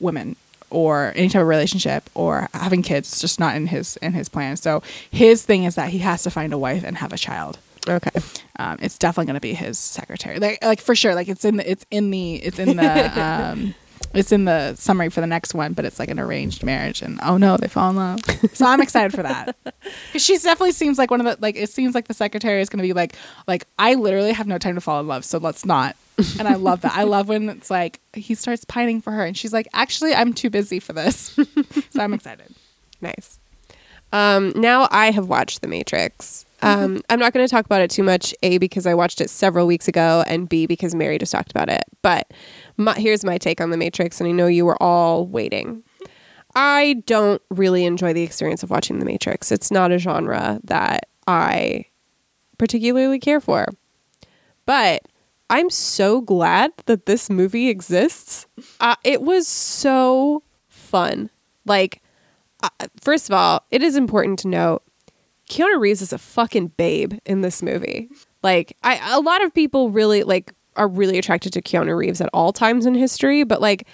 [0.00, 0.36] women
[0.70, 3.12] or any type of relationship or having kids.
[3.12, 4.56] It's just not in his in his plan.
[4.56, 7.58] So his thing is that he has to find a wife and have a child.
[7.88, 8.10] Okay.
[8.58, 11.14] Um, it's definitely going to be his secretary, like like for sure.
[11.14, 13.74] Like it's in the it's in the it's in the um,
[14.14, 17.18] it's in the summary for the next one, but it's like an arranged marriage, and
[17.22, 18.20] oh no, they fall in love.
[18.54, 21.70] So I'm excited for that because she definitely seems like one of the like it
[21.70, 23.14] seems like the secretary is going to be like
[23.46, 25.96] like I literally have no time to fall in love, so let's not.
[26.38, 26.96] And I love that.
[26.96, 30.32] I love when it's like he starts pining for her, and she's like, actually, I'm
[30.32, 31.38] too busy for this.
[31.90, 32.54] so I'm excited.
[33.00, 33.38] Nice.
[34.12, 36.44] Um, now I have watched The Matrix.
[36.60, 39.30] Um, I'm not going to talk about it too much, A, because I watched it
[39.30, 41.84] several weeks ago, and B, because Mary just talked about it.
[42.02, 42.32] But
[42.76, 45.84] my, here's my take on The Matrix, and I know you were all waiting.
[46.54, 49.52] I don't really enjoy the experience of watching The Matrix.
[49.52, 51.84] It's not a genre that I
[52.58, 53.66] particularly care for.
[54.66, 55.02] But
[55.50, 58.46] I'm so glad that this movie exists.
[58.80, 61.30] Uh, it was so fun.
[61.64, 62.02] Like,
[62.62, 62.68] uh,
[63.00, 64.82] first of all, it is important to note
[65.48, 68.08] Keanu Reeves is a fucking babe in this movie.
[68.42, 72.30] Like, I a lot of people really like are really attracted to Keanu Reeves at
[72.32, 73.86] all times in history, but like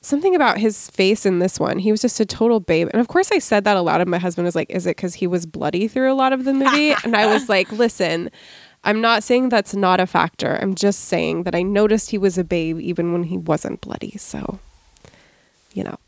[0.00, 2.88] something about his face in this one, he was just a total babe.
[2.92, 5.14] And of course, I said that aloud, and my husband was like, "Is it because
[5.14, 8.30] he was bloody through a lot of the movie?" and I was like, "Listen."
[8.84, 10.60] I'm not saying that's not a factor.
[10.62, 14.16] I'm just saying that I noticed he was a babe even when he wasn't bloody.
[14.16, 14.60] So,
[15.72, 15.98] you know.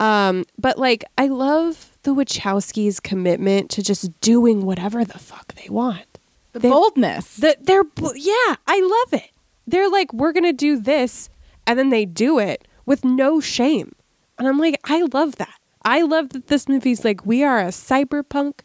[0.00, 5.68] Um, but like, I love the Wachowskis' commitment to just doing whatever the fuck they
[5.68, 6.06] want.
[6.52, 7.36] The They- boldness.
[7.36, 9.30] The, they're, yeah, I love it.
[9.66, 11.28] They're like, we're going to do this.
[11.66, 13.94] And then they do it with no shame.
[14.38, 15.58] And I'm like, I love that.
[15.82, 18.60] I love that this movie's like, we are a cyberpunk,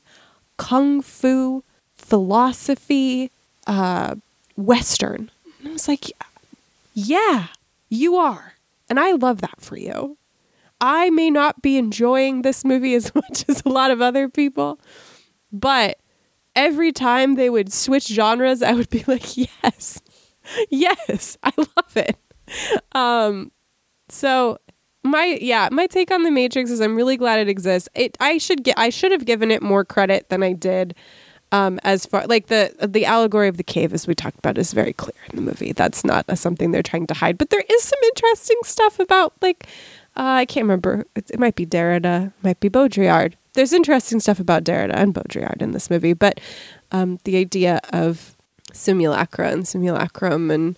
[0.57, 1.63] kung fu,
[1.95, 3.31] philosophy,
[3.67, 4.15] uh,
[4.55, 5.31] Western.
[5.59, 6.11] And I was like,
[6.93, 7.47] yeah,
[7.89, 8.53] you are.
[8.89, 10.17] And I love that for you.
[10.81, 14.79] I may not be enjoying this movie as much as a lot of other people,
[15.51, 15.99] but
[16.55, 20.01] every time they would switch genres, I would be like, yes,
[20.69, 22.17] yes, I love it.
[22.93, 23.51] Um,
[24.09, 24.57] so
[25.03, 27.87] my yeah, my take on the Matrix is I'm really glad it exists.
[27.95, 30.95] It I should get I should have given it more credit than I did.
[31.51, 34.71] Um, as far like the the allegory of the cave, as we talked about, is
[34.73, 35.73] very clear in the movie.
[35.73, 39.33] That's not a, something they're trying to hide, but there is some interesting stuff about
[39.41, 39.67] like
[40.15, 41.05] uh, I can't remember.
[41.15, 43.33] It, might be Derrida, might be Baudrillard.
[43.53, 46.39] There's interesting stuff about Derrida and Baudrillard in this movie, but
[46.91, 48.35] um, the idea of
[48.73, 50.77] simulacra and simulacrum and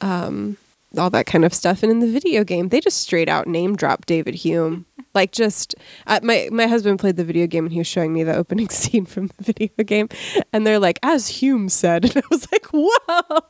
[0.00, 0.56] um,
[0.98, 1.82] all that kind of stuff.
[1.82, 4.86] And in the video game, they just straight out name drop David Hume.
[5.14, 5.74] Like just
[6.06, 8.68] uh, my my husband played the video game and he was showing me the opening
[8.70, 10.08] scene from the video game,
[10.52, 13.40] and they're like, as Hume said, and I was like, whoa,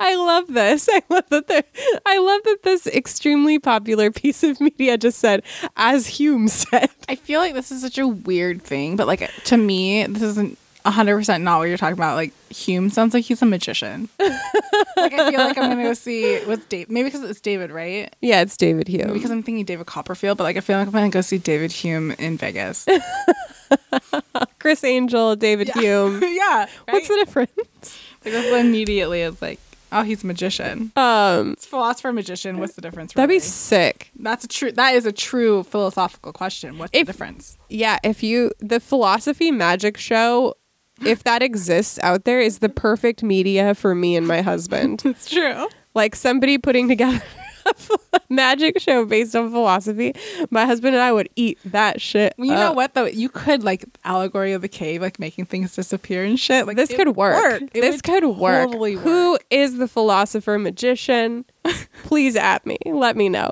[0.00, 0.88] I love this.
[0.90, 1.64] I love that they're,
[2.06, 5.42] I love that this extremely popular piece of media just said,
[5.76, 6.90] as Hume said.
[7.08, 10.58] I feel like this is such a weird thing, but like to me, this isn't
[10.92, 12.14] hundred percent not what you're talking about.
[12.16, 14.08] Like Hume sounds like he's a magician.
[14.18, 16.90] like I feel like I'm gonna go see with Dave.
[16.90, 18.14] Maybe because it's David, right?
[18.20, 19.12] Yeah, it's David Hume.
[19.12, 21.72] Because I'm thinking David Copperfield, but like I feel like I'm gonna go see David
[21.72, 22.86] Hume in Vegas.
[24.58, 26.22] Criss Angel, David Hume.
[26.22, 26.66] yeah.
[26.88, 27.98] What's the difference?
[28.24, 29.60] Like immediately it's like,
[29.92, 30.92] oh, he's a magician.
[30.96, 32.58] Um, It's philosopher magician.
[32.58, 33.12] What's the difference?
[33.12, 34.10] that'd be sick.
[34.18, 34.72] That's a true.
[34.72, 36.78] That is a true philosophical question.
[36.78, 37.56] What's If- the difference?
[37.68, 40.54] Yeah, if you the philosophy magic show,
[41.04, 45.02] if that exists out there, is the perfect media for me and my husband.
[45.04, 45.68] It's true.
[45.94, 47.22] like somebody putting together
[47.66, 50.14] a magic show based on philosophy.
[50.50, 52.34] My husband and I would eat that shit.
[52.38, 53.04] You know what though?
[53.04, 56.66] You could like allegory of the cave, like making things disappear and shit.
[56.66, 57.62] Like This could would work.
[57.72, 58.66] This could work.
[58.68, 59.04] totally work.
[59.04, 61.44] Who is the philosopher magician?
[62.04, 62.78] Please at me.
[62.86, 63.50] Let me know.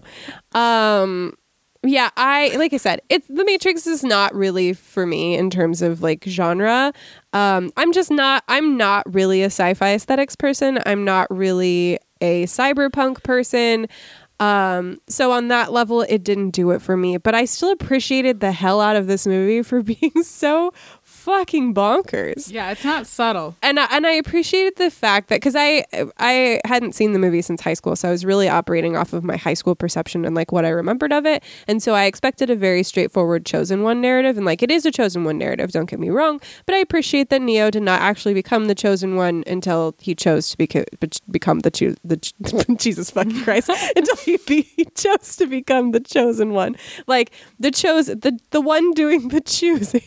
[0.55, 1.35] Um
[1.87, 5.83] yeah, I like I said, it's The Matrix is not really for me in terms
[5.83, 6.93] of like genre.
[7.33, 10.79] Um I'm just not I'm not really a sci-fi aesthetics person.
[10.87, 13.87] I'm not really a cyberpunk person.
[14.39, 18.41] Um so on that level it didn't do it for me, but I still appreciated
[18.41, 20.73] the hell out of this movie for being so
[21.27, 23.57] fucking bonkers Yeah, it's not subtle.
[23.63, 25.85] and I, and I appreciated the fact that because I
[26.19, 29.25] I hadn't seen the movie since high school, so I was really operating off of
[29.25, 32.49] my high school perception and like what I remembered of it, and so I expected
[32.49, 35.73] a very straightforward chosen one narrative, and like it is a chosen one narrative.
[35.73, 39.17] Don't get me wrong, but I appreciate that Neo did not actually become the chosen
[39.17, 42.35] one until he chose to beca- be- become the cho- the ch-
[42.79, 46.77] Jesus fucking Christ until he, be- he chose to become the chosen one.
[47.09, 50.03] Like the chose the the one doing the choosing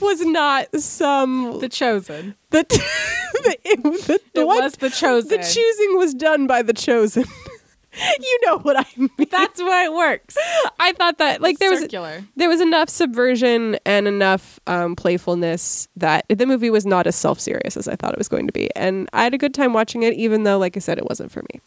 [0.00, 2.34] was not some The chosen.
[2.50, 5.28] the the, it, the, the It was the chosen.
[5.28, 7.24] The choosing was done by the chosen.
[8.20, 9.10] you know what I mean.
[9.30, 10.36] That's why it works.
[10.80, 11.86] I thought that like there was
[12.36, 17.38] there was enough subversion and enough um, playfulness that the movie was not as self
[17.40, 19.72] serious as I thought it was going to be, and I had a good time
[19.72, 21.60] watching it, even though, like I said, it wasn't for me.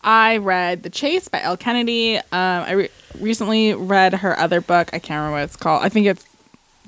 [0.00, 2.18] I read The Chase by Elle Kennedy.
[2.18, 4.90] Um, I re- recently read her other book.
[4.92, 5.84] I can't remember what it's called.
[5.84, 6.24] I think it's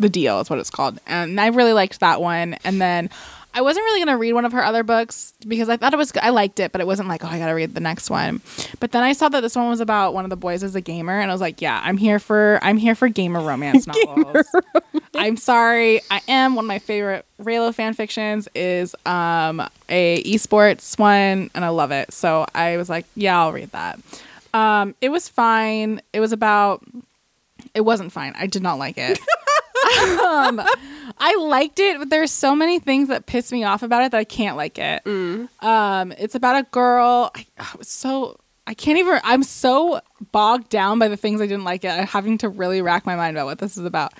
[0.00, 0.98] The Deal is what it's called.
[1.06, 2.54] And I really liked that one.
[2.64, 3.10] And then
[3.52, 5.96] I wasn't really going to read one of her other books because I thought it
[5.96, 8.08] was, I liked it, but it wasn't like, oh, I got to read the next
[8.08, 8.40] one.
[8.78, 10.80] But then I saw that this one was about one of the boys as a
[10.80, 11.18] gamer.
[11.20, 14.46] And I was like, yeah, I'm here for, I'm here for gamer romance novels.
[15.14, 16.00] I'm sorry.
[16.10, 21.64] I am one of my favorite Reylo fan fictions is um a esports one and
[21.64, 22.12] I love it.
[22.12, 23.98] So I was like, yeah, I'll read that.
[24.54, 26.00] Um it was fine.
[26.12, 26.82] It was about
[27.74, 28.34] it wasn't fine.
[28.38, 29.18] I did not like it.
[29.98, 30.60] um
[31.18, 34.18] I liked it, but there's so many things that piss me off about it that
[34.18, 35.02] I can't like it.
[35.60, 40.00] Um it's about a girl I, I was so I can't even I'm so
[40.32, 41.88] bogged down by the things I didn't like it.
[41.88, 44.12] I'm having to really rack my mind about what this is about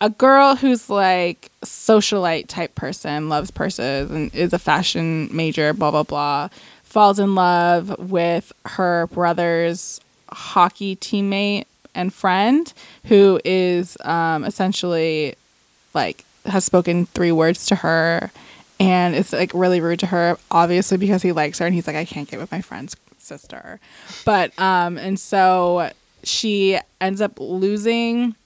[0.00, 5.90] a girl who's like socialite type person, loves purses and is a fashion major, blah
[5.90, 6.48] blah blah,
[6.84, 11.64] falls in love with her brother's hockey teammate
[11.96, 12.72] and friend
[13.06, 15.34] who is um, essentially
[15.94, 18.30] like has spoken three words to her
[18.78, 21.96] and it's like really rude to her obviously because he likes her and he's like
[21.96, 23.80] I can't get with my friend's sister.
[24.24, 25.90] But um and so
[26.22, 28.36] she ends up losing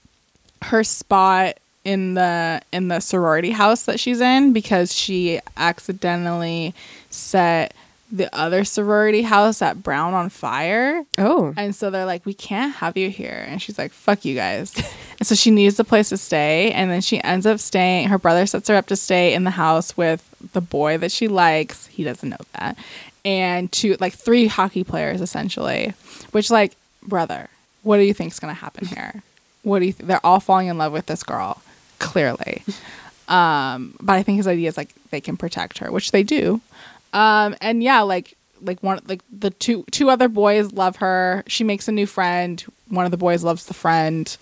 [0.63, 6.73] her spot in the in the sorority house that she's in because she accidentally
[7.09, 7.73] set
[8.11, 11.03] the other sorority house at Brown on fire.
[11.17, 13.45] Oh, And so they're like, we can't have you here.
[13.47, 14.73] And she's like, fuck you guys.
[15.19, 16.71] and so she needs a place to stay.
[16.71, 18.09] And then she ends up staying.
[18.09, 21.27] Her brother sets her up to stay in the house with the boy that she
[21.27, 21.87] likes.
[21.87, 22.77] He doesn't know that.
[23.23, 25.93] And two, like three hockey players essentially,
[26.31, 27.47] which, like, brother,
[27.83, 29.23] what do you think's going to happen here?
[29.63, 31.61] What do you, th- they're all falling in love with this girl,
[31.99, 32.63] clearly.
[33.27, 36.59] Um, but I think his idea is like they can protect her, which they do.
[37.13, 41.43] Um, and yeah, like like one like the two two other boys love her.
[41.47, 42.63] She makes a new friend.
[42.87, 44.35] One of the boys loves the friend.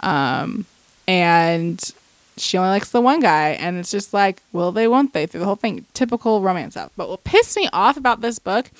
[0.00, 0.66] Um,
[1.08, 1.92] and
[2.36, 5.40] she only likes the one guy and it's just like will they won't they through
[5.40, 8.70] the whole thing typical romance stuff but what pissed me off about this book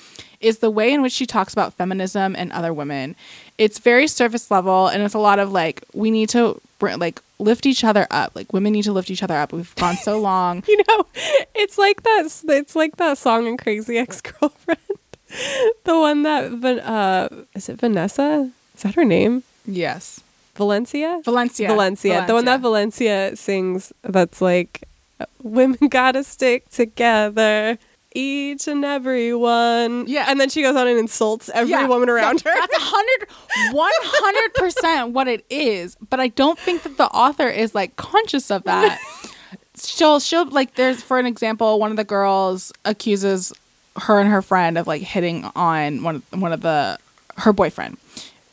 [0.41, 3.17] is the way in which she talks about feminism and other women
[3.57, 7.67] it's very surface level and it's a lot of like we need to like lift
[7.67, 10.63] each other up like women need to lift each other up we've gone so long
[10.67, 11.07] you know,
[11.55, 12.29] it's like that.
[12.49, 14.81] It's like that song in Crazy Ex Girlfriend,
[15.85, 18.51] the one that uh, is it Vanessa?
[18.75, 19.43] Is that her name?
[19.65, 20.21] Yes.
[20.55, 21.21] Valencia?
[21.25, 21.69] Valencia.
[21.69, 22.25] Valencia.
[22.27, 24.85] The one that Valencia sings that's like,
[25.43, 27.79] women gotta stick together.
[28.17, 30.07] Each and every one.
[30.07, 30.25] Yeah.
[30.29, 31.87] And then she goes on and insults every Yeah.
[31.87, 32.51] woman around her.
[32.55, 33.29] That's a hundred,
[33.77, 35.97] one hundred percent what it is.
[36.09, 38.99] But I don't think that the author is like conscious of that.
[39.83, 43.53] she'll she'll like there's for an example, one of the girls accuses
[43.99, 46.99] her and her friend of like hitting on one of one of the
[47.37, 47.99] her boyfriend.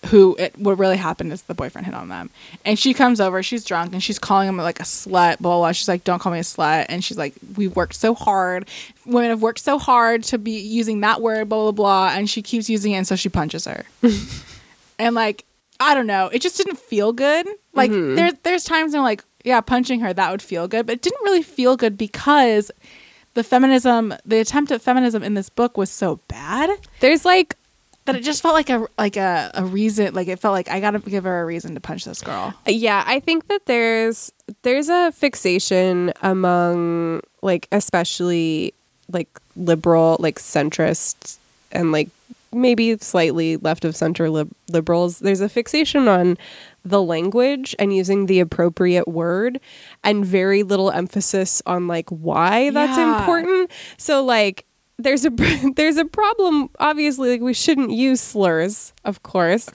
[0.07, 2.29] Who it what really happened is the boyfriend hit on them,
[2.65, 3.41] and she comes over.
[3.41, 5.39] She's drunk and she's calling him like a slut.
[5.39, 5.57] Blah blah.
[5.59, 5.71] blah.
[5.71, 8.67] She's like, "Don't call me a slut." And she's like, "We worked so hard.
[9.05, 12.09] Women have worked so hard to be using that word." Blah blah blah.
[12.17, 13.85] And she keeps using it, and so she punches her.
[14.99, 15.45] and like,
[15.79, 16.27] I don't know.
[16.27, 17.47] It just didn't feel good.
[17.73, 18.15] Like mm-hmm.
[18.15, 21.23] there's there's times when like, yeah, punching her that would feel good, but it didn't
[21.23, 22.71] really feel good because
[23.33, 27.55] the feminism, the attempt at feminism in this book was so bad There's like
[28.05, 30.79] that it just felt like a like a, a reason like it felt like I
[30.79, 32.53] gotta give her a reason to punch this girl.
[32.67, 34.31] Yeah, I think that there's
[34.63, 38.73] there's a fixation among like especially
[39.11, 41.37] like liberal like centrist
[41.71, 42.09] and like
[42.51, 45.19] maybe slightly left of center lib- liberals.
[45.19, 46.37] There's a fixation on
[46.85, 49.59] the language and using the appropriate word
[50.03, 53.19] and very little emphasis on like why that's Yeah.
[53.19, 53.71] important.
[53.97, 54.65] So like
[54.97, 55.29] there's a
[55.75, 59.69] there's a problem obviously like we shouldn't use slurs, of course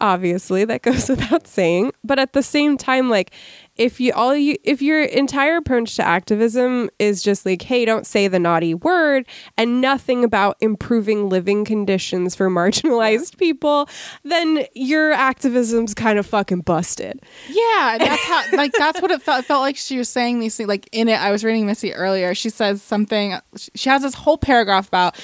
[0.00, 3.32] obviously that goes without saying but at the same time like
[3.76, 8.06] if you all you if your entire approach to activism is just like hey don't
[8.06, 13.88] say the naughty word and nothing about improving living conditions for marginalized people
[14.24, 19.40] then your activism's kind of fucking busted Yeah, that's how like that's what it felt.
[19.40, 20.68] It felt like she was saying these things.
[20.68, 22.34] Like in it, I was reading Missy earlier.
[22.34, 23.34] She says something.
[23.74, 25.18] She has this whole paragraph about.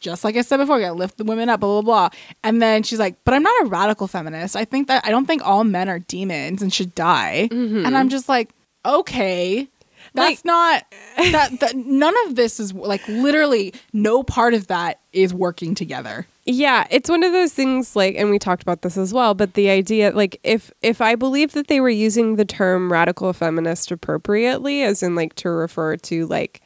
[0.00, 2.18] Just like I said before, you gotta lift the women up, blah blah blah.
[2.42, 4.56] And then she's like, "But I'm not a radical feminist.
[4.56, 7.84] I think that I don't think all men are demons and should die." Mm-hmm.
[7.86, 8.50] And I'm just like,
[8.86, 9.68] "Okay,
[10.14, 10.84] that's Like- not
[11.32, 11.76] that, that.
[11.76, 17.08] None of this is like literally no part of that is working together." Yeah, it's
[17.10, 20.10] one of those things like and we talked about this as well, but the idea
[20.12, 25.02] like if if I believe that they were using the term radical feminist appropriately as
[25.02, 26.62] in like to refer to like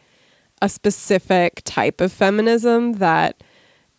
[0.62, 3.42] a specific type of feminism that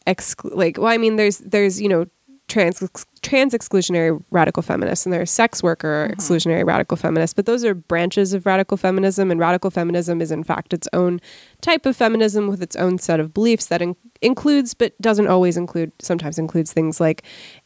[0.07, 2.05] exclu- like well I mean there's there's you know
[2.47, 2.83] trans
[3.23, 8.33] trans exclusionary radical feminists and there's sex worker exclusionary radical feminists but those are branches
[8.33, 11.19] of radical feminism and radical feminism is in fact its own
[11.61, 15.57] type of feminism with its own set of beliefs that in- includes but doesn't always
[15.57, 17.23] include sometimes includes things like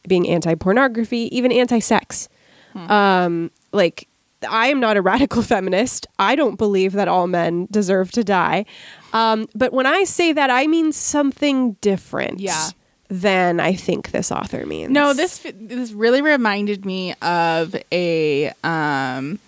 [0.08, 2.28] being anti-pornography even anti-sex.
[2.74, 4.08] Um like
[4.48, 6.06] I am not a radical feminist.
[6.18, 8.64] I don't believe that all men deserve to die.
[9.12, 12.68] Um, but when I say that, I mean something different Yeah.
[13.08, 14.90] than I think this author means.
[14.92, 19.38] No, this this really reminded me of a um,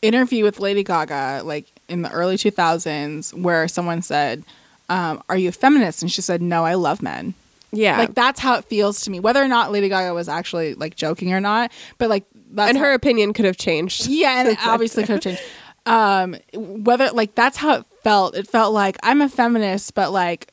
[0.00, 4.44] interview with Lady Gaga, like in the early two thousands, where someone said,
[4.88, 7.34] um, "Are you a feminist?" and she said, "No, I love men."
[7.74, 9.18] yeah, Like that's how it feels to me.
[9.20, 12.78] Whether or not Lady Gaga was actually like joking or not, but like that's and
[12.78, 14.06] how- her opinion could have changed.
[14.08, 15.42] yeah, and it obviously could have changed.
[15.84, 18.36] Um, whether like that's how it felt.
[18.36, 20.52] It felt like I'm a feminist, but like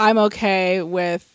[0.00, 1.32] I'm okay with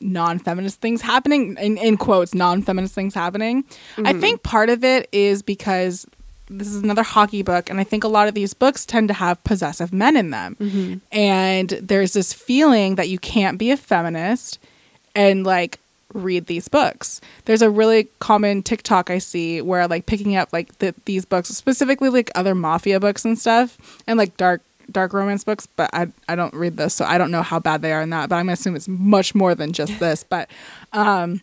[0.00, 1.56] non-feminist things happening.
[1.60, 3.62] In, in quotes, non-feminist things happening.
[3.98, 6.06] I think part of it is because
[6.48, 9.14] this is another hockey book, and I think a lot of these books tend to
[9.14, 14.58] have possessive men in them, and there's this feeling that you can't be a feminist
[15.14, 15.78] and like
[16.16, 17.20] read these books.
[17.44, 21.48] There's a really common TikTok I see where like picking up like the, these books,
[21.48, 25.66] specifically like other mafia books and stuff, and like dark dark romance books.
[25.66, 28.10] But I I don't read this, so I don't know how bad they are in
[28.10, 28.28] that.
[28.28, 30.24] But I'm gonna assume it's much more than just this.
[30.24, 30.50] But
[30.92, 31.42] um,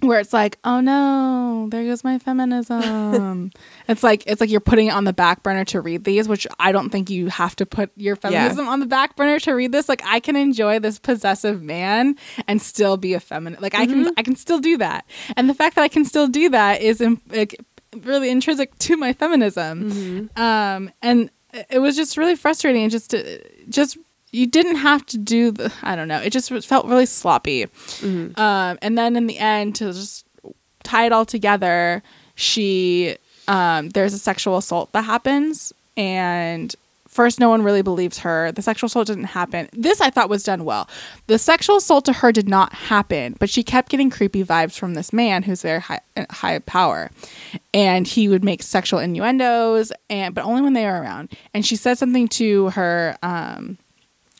[0.00, 3.50] where it's like, oh no, there goes my feminism.
[3.88, 6.46] it's like it's like you're putting it on the back burner to read these, which
[6.58, 9.72] I don't think you have to put your feminism on the back burner to read
[9.72, 9.88] this.
[9.88, 13.62] Like I can enjoy this possessive man and still be a feminist.
[13.62, 15.04] Like I can I can still do that.
[15.36, 17.56] And the fact that I can still do that is like,
[18.02, 20.30] really intrinsic to my feminism.
[20.36, 21.30] Um and
[21.70, 23.96] it was just really frustrating and just to, just
[24.30, 26.20] you didn't have to do the I don't know.
[26.20, 27.66] It just felt really sloppy.
[28.36, 30.26] Um, and then in the end, to just
[30.82, 32.02] tie it all together,
[32.34, 33.16] she
[33.46, 36.74] um, there's a sexual assault that happens, and
[37.08, 38.52] first no one really believes her.
[38.52, 39.68] The sexual assault didn't happen.
[39.72, 40.88] This I thought was done well.
[41.26, 44.92] The sexual assault to her did not happen, but she kept getting creepy vibes from
[44.94, 46.00] this man who's very high
[46.30, 47.10] high power,
[47.72, 51.32] and he would make sexual innuendos, and but only when they were around.
[51.54, 53.16] And she said something to her.
[53.22, 53.78] Um,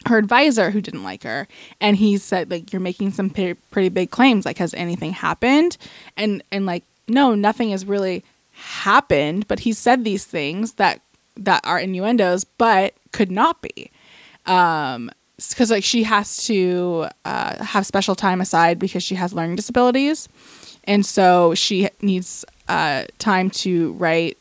[0.09, 1.47] her advisor who didn't like her
[1.81, 4.45] and he said like you're making some pretty, big claims.
[4.45, 5.77] Like has anything happened?
[6.17, 11.01] And and like no, nothing has really happened, but he said these things that
[11.37, 13.91] that are innuendos, but could not be.
[14.47, 19.55] Um, because like she has to uh, have special time aside because she has learning
[19.55, 20.29] disabilities,
[20.85, 24.37] and so she needs uh, time to write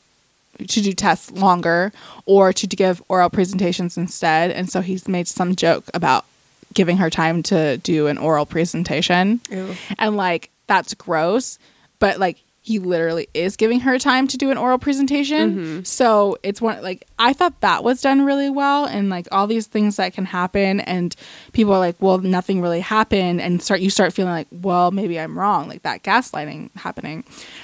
[0.58, 1.92] to do tests longer
[2.26, 4.52] or to give oral presentations instead.
[4.52, 6.26] And so he's made some joke about
[6.74, 9.42] giving her time to do an oral presentation.
[9.50, 9.76] Ew.
[9.98, 11.60] And like that's gross,
[12.00, 12.38] but like
[12.68, 15.56] he literally is giving her time to do an oral presentation.
[15.56, 15.84] Mm-hmm.
[15.84, 19.68] So it's one like I thought that was done really well and like all these
[19.68, 21.16] things that can happen and
[21.54, 25.18] people are like, well, nothing really happened and start you start feeling like, well, maybe
[25.18, 27.24] I'm wrong, like that gaslighting happening.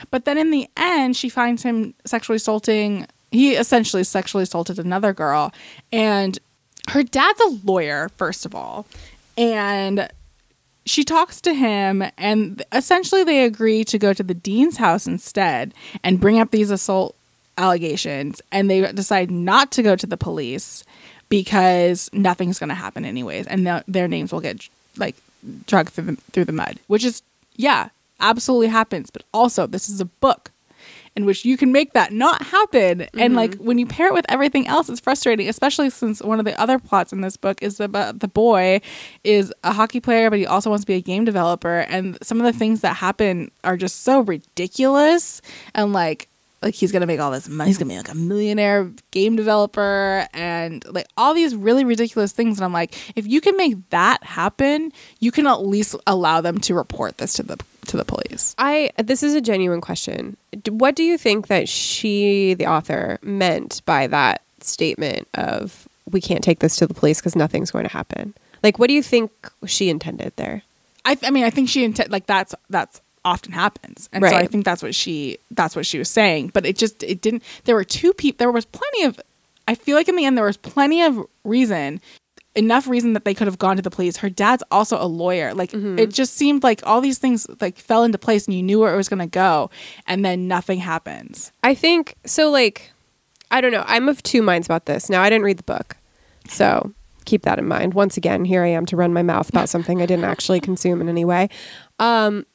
[0.09, 5.11] But then in the end, she finds him sexually assaulting he essentially sexually assaulted another
[5.11, 5.51] girl
[5.91, 6.39] and
[6.87, 8.85] her dad's a lawyer first of all
[9.37, 10.07] and
[10.85, 15.73] she talks to him and essentially they agree to go to the dean's house instead
[16.03, 17.15] and bring up these assault
[17.57, 18.41] allegations.
[18.51, 20.83] And they decide not to go to the police
[21.29, 23.47] because nothing's going to happen anyways.
[23.47, 24.67] And th- their names will get
[24.97, 25.15] like
[25.67, 27.21] dragged through the, through the mud which is
[27.57, 29.09] yeah absolutely happens.
[29.09, 30.51] But also this is a book
[31.15, 33.01] in which you can make that not happen.
[33.01, 33.35] And mm-hmm.
[33.35, 36.59] like when you pair it with everything else, it's frustrating, especially since one of the
[36.59, 38.81] other plots in this book is about the boy
[39.23, 41.79] is a hockey player, but he also wants to be a game developer.
[41.81, 45.41] And some of the things that happen are just so ridiculous.
[45.75, 46.27] And like,
[46.63, 47.69] like he's gonna make all this money.
[47.69, 52.57] He's gonna be like a millionaire game developer, and like all these really ridiculous things.
[52.57, 56.59] And I'm like, if you can make that happen, you can at least allow them
[56.59, 57.57] to report this to the
[57.87, 58.55] to the police.
[58.57, 60.37] I this is a genuine question.
[60.69, 66.43] What do you think that she, the author, meant by that statement of we can't
[66.43, 68.33] take this to the police because nothing's going to happen?
[68.61, 69.31] Like, what do you think
[69.65, 70.63] she intended there?
[71.05, 74.47] I, I mean, I think she intended like that's that's often happens, and so I
[74.47, 76.51] think that's what she that's what she was saying.
[76.53, 77.43] But it just it didn't.
[77.65, 78.37] There were two people.
[78.37, 79.19] There was plenty of.
[79.67, 82.01] I feel like in the end there was plenty of reason,
[82.55, 84.17] enough reason that they could have gone to the police.
[84.17, 85.53] Her dad's also a lawyer.
[85.53, 88.79] Like it just seemed like all these things like fell into place, and you knew
[88.79, 89.69] where it was going to go,
[90.07, 91.51] and then nothing happens.
[91.63, 92.49] I think so.
[92.49, 92.91] Like,
[93.51, 93.83] I don't know.
[93.87, 95.09] I'm of two minds about this.
[95.09, 95.97] Now, I didn't read the book,
[96.47, 96.93] so
[97.25, 97.93] keep that in mind.
[97.93, 101.01] Once again, here I am to run my mouth about something I didn't actually consume
[101.01, 101.49] in any way.
[101.99, 102.45] Um,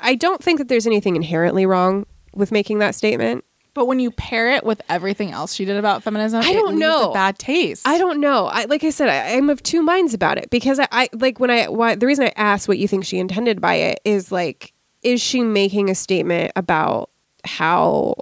[0.00, 3.44] I don't think that there's anything inherently wrong with making that statement.
[3.74, 7.10] But when you pair it with everything else she did about feminism, I don't know.
[7.10, 7.86] a bad taste.
[7.86, 8.46] I don't know.
[8.46, 11.40] I like I said, I, I'm of two minds about it because I, I like
[11.40, 14.30] when I why the reason I asked what you think she intended by it is
[14.30, 14.72] like,
[15.02, 17.10] is she making a statement about
[17.44, 18.14] how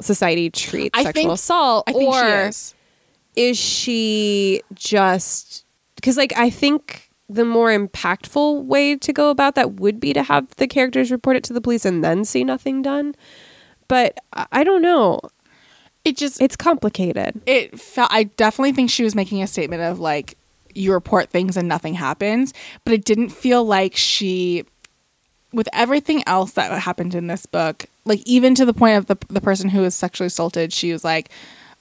[0.00, 2.74] society treats I sexual think- assault, I think or she is.
[3.36, 5.64] is she just
[5.96, 10.22] because like I think the more impactful way to go about that would be to
[10.22, 13.14] have the characters report it to the police and then see nothing done.
[13.90, 14.18] But
[14.52, 15.20] I don't know.
[16.04, 17.42] It just It's complicated.
[17.44, 20.38] it felt i definitely think she was making a statement of like
[20.74, 24.64] you report things and nothing happens but it didn't feel like she
[25.52, 29.16] with everything else that happened in this book like even to the point of the,
[29.28, 31.28] the person who was sexually assaulted she was like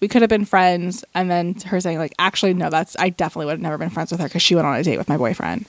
[0.01, 3.45] we could have been friends and then her saying like actually no that's i definitely
[3.45, 5.15] would have never been friends with her because she went on a date with my
[5.17, 5.65] boyfriend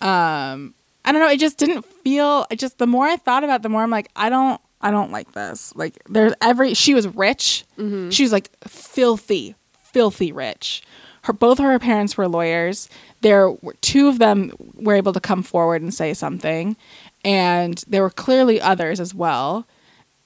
[0.00, 0.74] um
[1.04, 3.62] i don't know it just didn't feel it just the more i thought about it
[3.62, 5.72] the more i'm like i don't i don't like this.
[5.76, 7.64] Like there's every she was rich.
[7.78, 8.10] Mm-hmm.
[8.10, 10.82] She was like filthy filthy rich.
[11.22, 12.88] Her both of her parents were lawyers.
[13.20, 16.76] There were two of them were able to come forward and say something
[17.24, 19.66] and there were clearly others as well.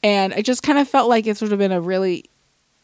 [0.02, 2.29] And i just kind of felt like it would have been a really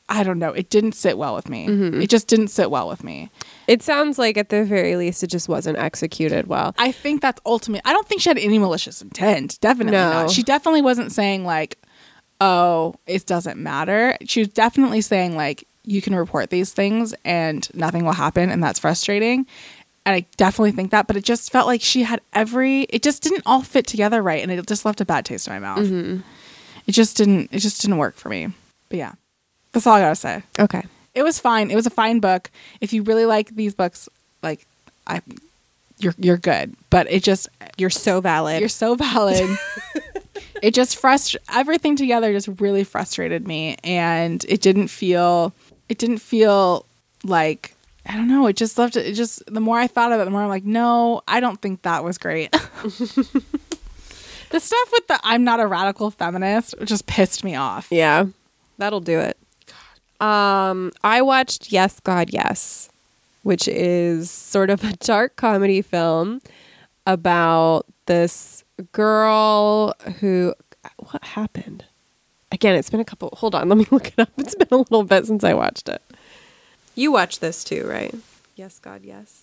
[0.08, 2.00] i don't know it didn't sit well with me mm-hmm.
[2.00, 3.30] it just didn't sit well with me
[3.66, 6.72] It sounds like at the very least it just wasn't executed well.
[6.78, 7.82] I think that's ultimate.
[7.84, 9.58] I don't think she had any malicious intent.
[9.60, 10.12] Definitely No.
[10.12, 10.30] not.
[10.30, 11.78] She definitely wasn't saying like,
[12.40, 17.68] "Oh, it doesn't matter." She was definitely saying like, "You can report these things and
[17.74, 19.46] nothing will happen," and that's frustrating.
[20.04, 22.82] And I definitely think that, but it just felt like she had every.
[22.82, 25.52] It just didn't all fit together right, and it just left a bad taste in
[25.54, 25.80] my mouth.
[25.80, 26.20] Mm-hmm.
[26.86, 27.48] It just didn't.
[27.50, 28.48] It just didn't work for me.
[28.88, 29.12] But yeah,
[29.76, 30.82] that's all I gotta say Okay.
[31.14, 31.70] it was fine.
[31.70, 32.50] It was a fine book.
[32.80, 34.08] If you really like these books,
[34.42, 34.66] like
[35.06, 35.20] I,
[35.98, 36.74] you're you're good.
[36.90, 38.60] But it just You're so valid.
[38.60, 39.48] you're so valid.
[40.62, 45.52] it just frust everything together just really frustrated me, and it didn't feel
[45.88, 46.84] it didn't feel
[47.24, 47.74] like
[48.08, 48.46] I don't know.
[48.46, 49.06] It just left it.
[49.06, 51.60] It just the more I thought of it, the more I'm like, no, I don't
[51.60, 52.50] think that was great.
[54.50, 57.88] the stuff with the I'm not a radical feminist just pissed me off.
[57.90, 58.26] yeah.
[58.78, 59.36] That'll do it.
[60.20, 62.88] Um I watched Yes God Yes,
[63.42, 66.40] which is sort of a dark comedy film
[67.06, 70.54] about this girl who
[70.98, 71.84] what happened?
[72.52, 73.30] Again, it's been a couple.
[73.38, 74.30] Hold on, let me look it up.
[74.36, 76.02] It's been a little bit since I watched it.
[76.94, 78.14] You watched this too, right?
[78.54, 79.42] Yes, God, yes.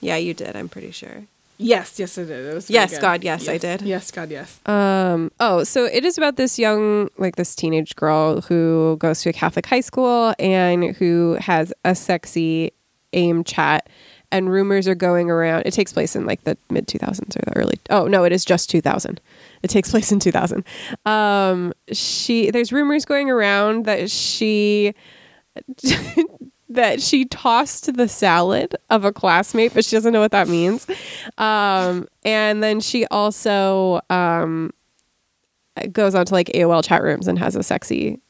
[0.00, 0.56] yeah, you did.
[0.56, 1.24] I'm pretty sure.
[1.56, 2.46] Yes, yes, it did.
[2.46, 2.68] It was.
[2.68, 3.00] Yes, good.
[3.00, 3.82] God, yes, I did.
[3.82, 4.60] Yes, God, yes.
[4.66, 5.30] Um.
[5.38, 9.32] Oh, so it is about this young, like this teenage girl who goes to a
[9.32, 12.72] Catholic high school and who has a sexy
[13.12, 13.88] aim chat,
[14.32, 15.62] and rumors are going around.
[15.64, 17.78] It takes place in like the mid 2000s or the early.
[17.88, 19.20] Oh no, it is just 2000.
[19.62, 20.64] It takes place in 2000.
[21.06, 21.72] Um.
[21.92, 24.94] She there's rumors going around that she.
[26.74, 30.86] that she tossed the salad of a classmate, but she doesn't know what that means.
[31.38, 34.72] Um, and then she also um,
[35.90, 38.20] goes on to like AOL chat rooms and has a sexy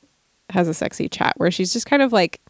[0.50, 2.40] has a sexy chat where she's just kind of like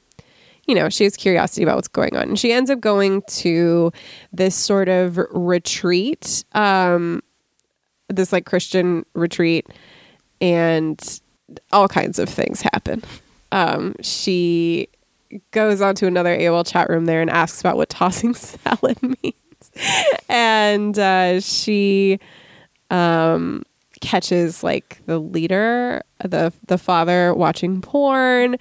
[0.67, 2.23] you know, she has curiosity about what's going on.
[2.29, 3.93] And she ends up going to
[4.33, 7.23] this sort of retreat, um,
[8.09, 9.67] this like Christian retreat,
[10.41, 11.21] and
[11.73, 13.03] all kinds of things happen.
[13.53, 14.89] Um, she
[15.51, 19.70] goes on to another AOL chat room there and asks about what tossing salad means.
[20.28, 22.18] and uh, she
[22.91, 23.62] um,
[24.01, 28.57] catches like the leader, the the father watching porn.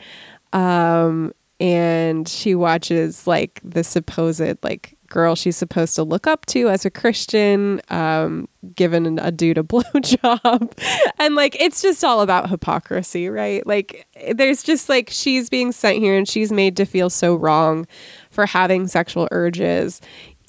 [0.54, 6.70] Um, and she watches like the supposed like girl she's supposed to look up to
[6.70, 10.74] as a Christian, um, given a dude a blowjob.
[11.20, 13.66] and like it's just all about hypocrisy, right?
[13.66, 17.86] Like there's just like she's being sent here and she's made to feel so wrong
[18.32, 20.02] for having sexual urges,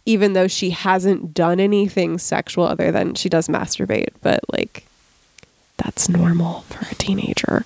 [0.07, 4.87] even though she hasn't done anything sexual other than she does masturbate, but like
[5.77, 7.65] that's normal for a teenager.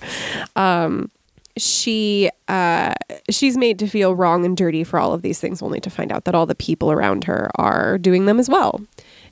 [0.57, 1.09] Um,
[1.57, 2.93] she uh,
[3.31, 6.11] she's made to feel wrong and dirty for all of these things, only to find
[6.11, 8.81] out that all the people around her are doing them as well,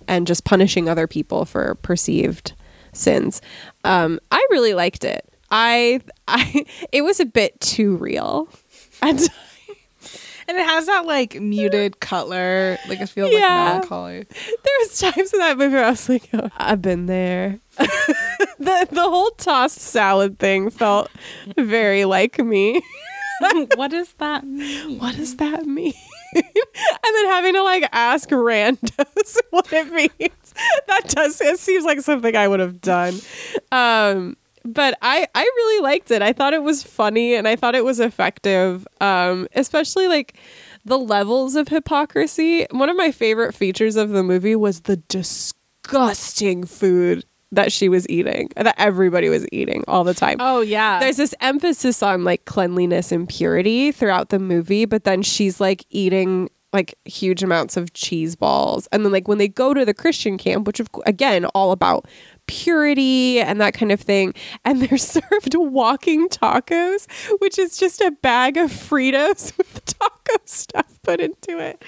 [0.08, 2.54] and just punishing other people for perceived
[2.94, 3.42] sins.
[3.84, 5.28] Um, I really liked it.
[5.52, 8.50] I I it was a bit too real.
[9.02, 9.20] And
[10.50, 13.40] And it has that like muted Cutler, like it feels Yeah.
[13.40, 14.24] like melancholy.
[14.24, 17.60] there was times in that movie where I was like, oh, I've been there.
[17.78, 21.12] the the whole tossed salad thing felt
[21.58, 22.82] very like me.
[23.76, 25.00] what does that mean?
[25.00, 25.94] what does that mean?
[26.36, 30.54] and then having to like ask randos what it means.
[30.88, 33.20] That does it seems like something I would have done.
[33.72, 36.22] Um but I I really liked it.
[36.22, 38.88] I thought it was funny and I thought it was effective.
[39.00, 40.38] Um especially like
[40.86, 42.66] the levels of hypocrisy.
[42.72, 48.08] One of my favorite features of the movie was the disgusting food that she was
[48.10, 51.00] eating, that everybody was eating all the time Oh yeah.
[51.00, 55.86] there's this emphasis on like cleanliness and purity throughout the movie, but then she's like
[55.90, 58.88] eating like huge amounts of cheese balls.
[58.92, 62.08] And then like when they go to the Christian camp, which of again all about
[62.48, 64.34] purity and that kind of thing,
[64.66, 67.08] and they're served walking tacos,
[67.40, 71.82] which is just a bag of Fritos with taco stuff put into it.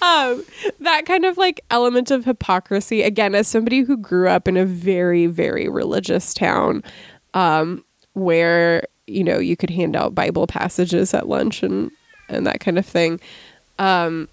[0.00, 0.44] Um
[0.80, 4.64] that kind of like element of hypocrisy again as somebody who grew up in a
[4.64, 6.82] very very religious town
[7.34, 7.84] um
[8.14, 11.90] where you know you could hand out bible passages at lunch and
[12.28, 13.20] and that kind of thing
[13.78, 14.28] um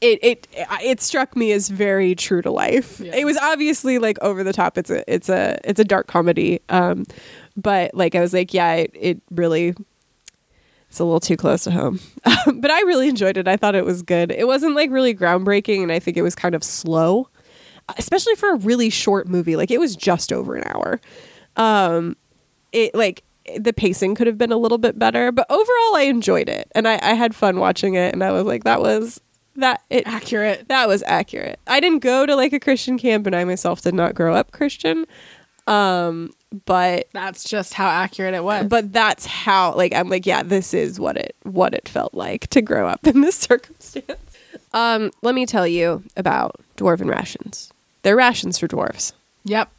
[0.00, 0.48] it it
[0.82, 3.00] it struck me as very true to life.
[3.00, 3.14] Yeah.
[3.16, 4.78] it was obviously like over the top.
[4.78, 6.60] It's a it's a it's a dark comedy.
[6.68, 7.04] Um
[7.54, 9.74] but like i was like yeah it, it really
[10.88, 12.00] it's a little too close to home.
[12.54, 13.46] But i really enjoyed it.
[13.48, 14.30] I thought it was good.
[14.30, 17.28] It wasn't like really groundbreaking and i think it was kind of slow
[17.98, 19.56] especially for a really short movie.
[19.56, 21.00] Like it was just over an hour.
[21.56, 22.16] Um
[22.72, 23.22] it like
[23.58, 26.86] the pacing could have been a little bit better but overall i enjoyed it and
[26.86, 29.20] i, I had fun watching it and i was like that was
[29.56, 30.66] that it accurate.
[30.68, 33.94] that was accurate i didn't go to like a christian camp and i myself did
[33.94, 35.04] not grow up christian
[35.66, 36.30] um
[36.66, 38.66] but That's just how accurate it was.
[38.66, 42.48] but that's how like i'm like yeah this is what it what it felt like
[42.48, 44.18] to grow up in this circumstance
[44.72, 47.72] um let me tell you about dwarven rations
[48.02, 49.12] they're rations for dwarves
[49.44, 49.70] yep.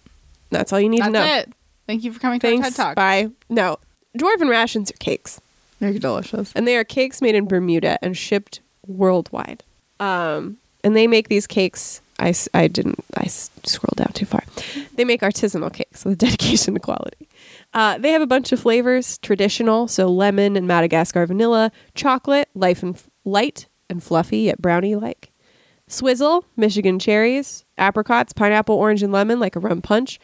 [0.52, 1.50] that's all you need That's to know it.
[1.88, 2.96] Thank you for coming to thanks TED Talk.
[2.96, 3.78] bye no
[4.18, 5.42] dwarven rations are cakes
[5.80, 6.54] They're delicious.
[6.56, 9.64] and they are cakes made in Bermuda and shipped worldwide.
[10.00, 12.02] Um, and they make these cakes.
[12.20, 13.04] I, I didn't.
[13.16, 14.44] I scrolled down too far.
[14.96, 17.28] They make artisanal cakes with dedication to quality.
[17.74, 22.84] Uh, they have a bunch of flavors: traditional, so lemon and Madagascar vanilla, chocolate, life
[22.84, 25.32] and f- light and fluffy yet brownie like,
[25.88, 30.20] swizzle, Michigan cherries, apricots, pineapple, orange, and lemon like a rum punch,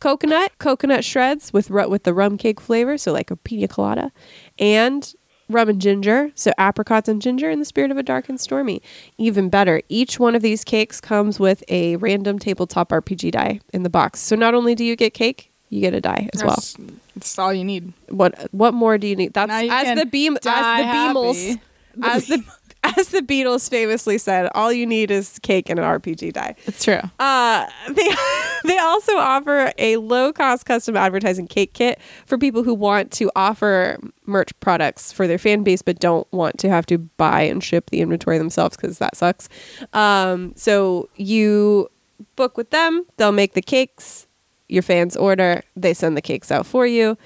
[0.00, 4.12] coconut, coconut shreds with with the rum cake flavor, so like a pina colada,
[4.58, 5.14] and
[5.48, 8.82] rum and ginger, so apricots and ginger in the spirit of a dark and stormy.
[9.18, 13.82] Even better, each one of these cakes comes with a random tabletop RPG die in
[13.82, 14.20] the box.
[14.20, 16.54] So not only do you get cake, you get a die as well.
[16.56, 16.76] That's,
[17.14, 17.92] that's all you need.
[18.08, 19.34] What what more do you need?
[19.34, 21.60] That's you as the beam as the happy.
[22.02, 22.44] as the
[22.96, 26.54] as the Beatles famously said, all you need is cake and an RPG die.
[26.66, 27.00] It's true.
[27.18, 28.08] Uh, they
[28.64, 33.30] they also offer a low cost custom advertising cake kit for people who want to
[33.34, 37.62] offer merch products for their fan base but don't want to have to buy and
[37.62, 39.48] ship the inventory themselves because that sucks.
[39.92, 41.88] Um, so you
[42.36, 44.26] book with them, they'll make the cakes.
[44.68, 47.16] Your fans order, they send the cakes out for you.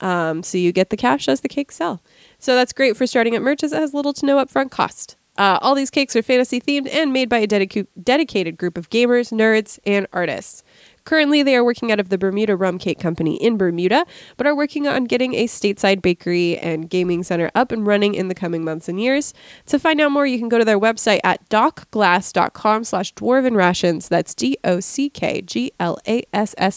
[0.00, 2.02] Um, so you get the cash as the cakes sell.
[2.42, 5.14] So that's great for starting at merch as it has little to no upfront cost.
[5.38, 8.90] Uh, all these cakes are fantasy themed and made by a dedicu- dedicated group of
[8.90, 10.64] gamers, nerds, and artists.
[11.04, 14.04] Currently, they are working out of the Bermuda Rum Cake Company in Bermuda,
[14.36, 18.26] but are working on getting a stateside bakery and gaming center up and running in
[18.26, 19.32] the coming months and years.
[19.66, 24.08] To find out more, you can go to their website at dockglass.com slash dwarven rations.
[24.08, 25.12] That's D-O-C-K-G-L-A-S-S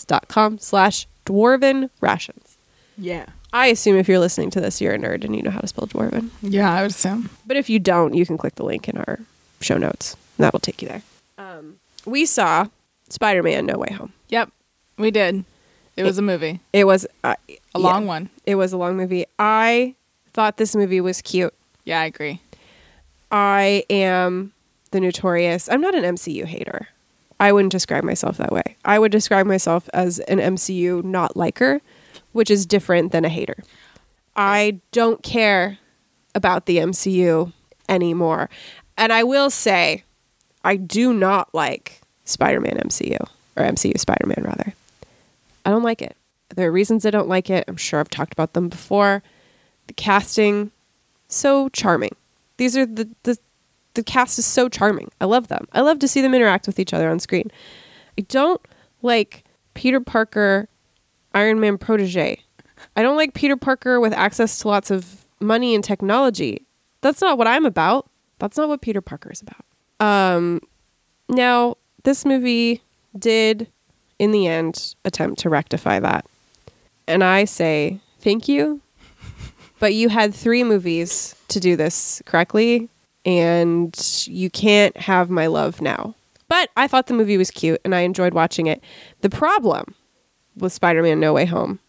[0.05, 2.59] dot com slash dwarven rations.
[2.99, 3.26] Yeah.
[3.56, 5.68] I assume if you're listening to this, you're a nerd and you know how to
[5.68, 6.30] spell dwarven.
[6.41, 7.30] Yeah, I would assume.
[7.47, 9.20] But if you don't, you can click the link in our
[9.62, 10.18] show notes.
[10.38, 11.01] and That'll take you there.
[11.38, 12.68] Um, we saw
[13.10, 14.12] Spider Man No Way Home.
[14.28, 14.51] Yep,
[14.97, 15.45] we did.
[15.95, 17.36] It was a movie, It was uh,
[17.74, 18.30] a long one.
[18.45, 19.26] It was a long movie.
[19.39, 19.95] I
[20.34, 21.53] thought this movie was cute.
[21.86, 22.41] Yeah, I agree.
[23.32, 24.51] I am
[24.91, 25.70] the notorious.
[25.70, 26.89] I'm not an MCU hater.
[27.39, 28.76] I wouldn't describe myself that way.
[28.84, 31.80] I would describe myself as an MCU not liker,
[32.36, 33.55] which is different than a hater.
[34.36, 35.77] I don't care
[36.36, 37.53] about the MCU
[37.88, 38.49] anymore.
[38.97, 40.03] And I will say,
[40.65, 43.25] I do not like Spider Man MCU,
[43.55, 44.73] or MCU Spider Man, rather.
[45.63, 46.17] I don't like it.
[46.53, 47.63] There are reasons I don't like it.
[47.69, 49.23] I'm sure I've talked about them before.
[49.88, 50.71] The casting,
[51.29, 52.17] so charming.
[52.57, 53.38] These are the, the
[53.93, 55.09] the cast is so charming.
[55.21, 55.69] I love them.
[55.71, 57.49] I love to see them interact with each other on screen.
[58.17, 58.59] I don't
[59.01, 60.67] like Peter Parker,
[61.36, 62.39] Iron Man protege.
[62.95, 66.65] I don't like Peter Parker with access to lots of money and technology.
[67.01, 68.09] That's not what I'm about.
[68.39, 69.65] That's not what Peter Parker is about.
[69.99, 70.61] Um,
[71.29, 72.81] now, this movie
[73.17, 73.67] did,
[74.17, 76.25] in the end, attempt to rectify that.
[77.07, 78.81] And I say thank you.
[79.77, 82.88] But you had three movies to do this correctly,
[83.25, 83.93] and
[84.25, 86.15] you can't have my love now.
[86.47, 88.81] But I thought the movie was cute and I enjoyed watching it.
[89.19, 89.93] The problem
[90.58, 91.80] with Spider Man No Way Home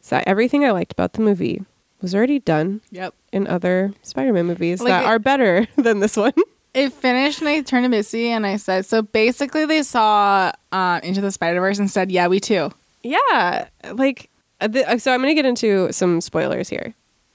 [0.00, 1.62] So everything I liked about the movie
[2.00, 3.14] was already done Yep.
[3.32, 6.32] in other Spider Man movies Like that it- are better than this one.
[6.74, 11.00] It finished and I turned to Missy and I said, so basically they saw uh,
[11.02, 12.70] Into the Spider Verse and said, yeah, we too.
[13.02, 13.68] yeah.
[13.92, 16.94] Like, uh, the, uh, so I'm going to get into some spoilers here.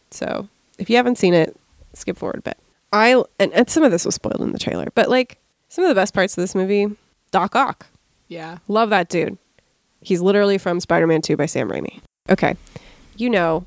[0.09, 0.47] So
[0.79, 1.55] if you haven't seen it,
[1.93, 2.57] skip forward a bit.
[2.91, 5.37] I, and, and some of this was spoiled in the trailer, but like
[5.69, 6.87] some of the best parts of this movie,
[7.29, 7.85] Doc Ock.
[8.29, 8.57] Yeah.
[8.67, 9.37] Love that dude.
[10.07, 11.99] He's literally from Spider-Man 2 by Sam Raimi.
[12.29, 12.55] Okay.
[13.17, 13.65] You know,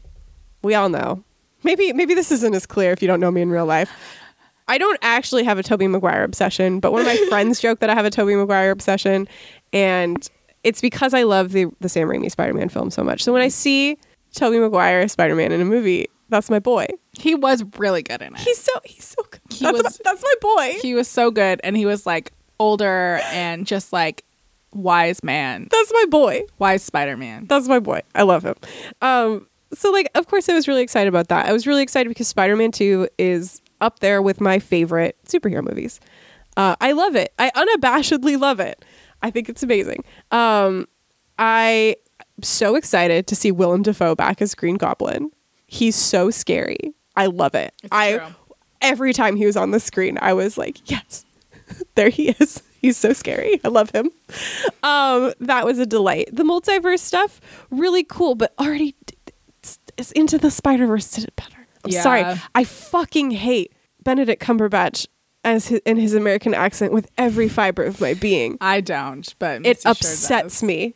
[0.63, 1.23] we all know.
[1.65, 3.91] Maybe maybe this isn't as clear if you don't know me in real life.
[4.67, 7.91] I don't actually have a Tobey Maguire obsession, but one of my friends joke that
[7.91, 9.29] I have a Tobey Maguire obsession
[9.75, 10.27] and
[10.65, 13.23] it's because I love the the Sam Raimi Spider-Man film so much.
[13.23, 13.99] So when I see
[14.35, 16.87] Tobey Maguire Spider-Man in a movie, that's my boy.
[17.19, 18.41] He was really good in it.
[18.41, 19.41] He's so he's so good.
[19.51, 20.79] He that's, was- my, that's my boy.
[20.81, 24.25] he was so good and he was like older and just like
[24.73, 26.43] wise man, that's my boy.
[26.59, 27.47] wise Spider Man.
[27.49, 28.03] That's my boy.
[28.15, 28.55] I love him.
[29.03, 31.47] Um, so like, of course, I was really excited about that.
[31.47, 36.01] I was really excited because Spider-Man Two is up there with my favorite superhero movies.
[36.57, 37.33] Uh, I love it.
[37.39, 38.85] I unabashedly love it.
[39.23, 40.05] I think it's amazing.
[40.31, 40.87] Um,
[41.39, 45.31] I am so excited to see Willem Dafoe back as Green Goblin.
[45.67, 46.93] He's so scary.
[47.17, 47.73] I love it.
[47.83, 48.27] It's I true.
[48.81, 51.25] every time he was on the screen, I was like, yes,
[51.95, 52.63] there he is.
[52.81, 53.61] He's so scary.
[53.65, 54.11] I love him.
[54.83, 56.31] Um, that was a delight.
[56.33, 59.15] The multiverse stuff, really cool, but already d-
[59.99, 61.67] it's into the Spider Verse did it better.
[61.85, 62.03] I'm Yeah.
[62.03, 62.41] sorry.
[62.55, 63.73] I fucking hate
[64.03, 65.07] Benedict Cumberbatch
[65.45, 68.57] as his, in his American accent with every fiber of my being.
[68.61, 70.29] I don't, but It sure upsets
[70.61, 70.63] does.
[70.63, 70.95] me.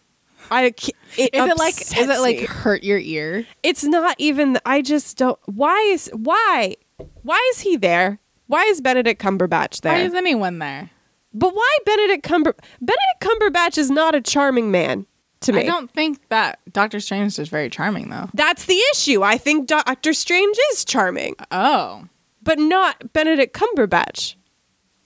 [0.50, 0.76] I it
[1.16, 2.44] Is it like is it like me.
[2.44, 3.46] hurt your ear?
[3.62, 6.76] it's not even I just don't why is why
[7.22, 8.18] why is he there?
[8.46, 9.94] Why is Benedict Cumberbatch there?
[9.94, 10.90] Why is anyone there?
[11.34, 15.06] But why Benedict Cumber Benedict Cumberbatch is not a charming man
[15.40, 15.60] to me.
[15.60, 18.28] I don't think that Doctor Strange is very charming though.
[18.34, 19.22] That's the issue.
[19.22, 22.04] I think Doctor Strange is charming, Oh.
[22.42, 24.36] but not Benedict Cumberbatch.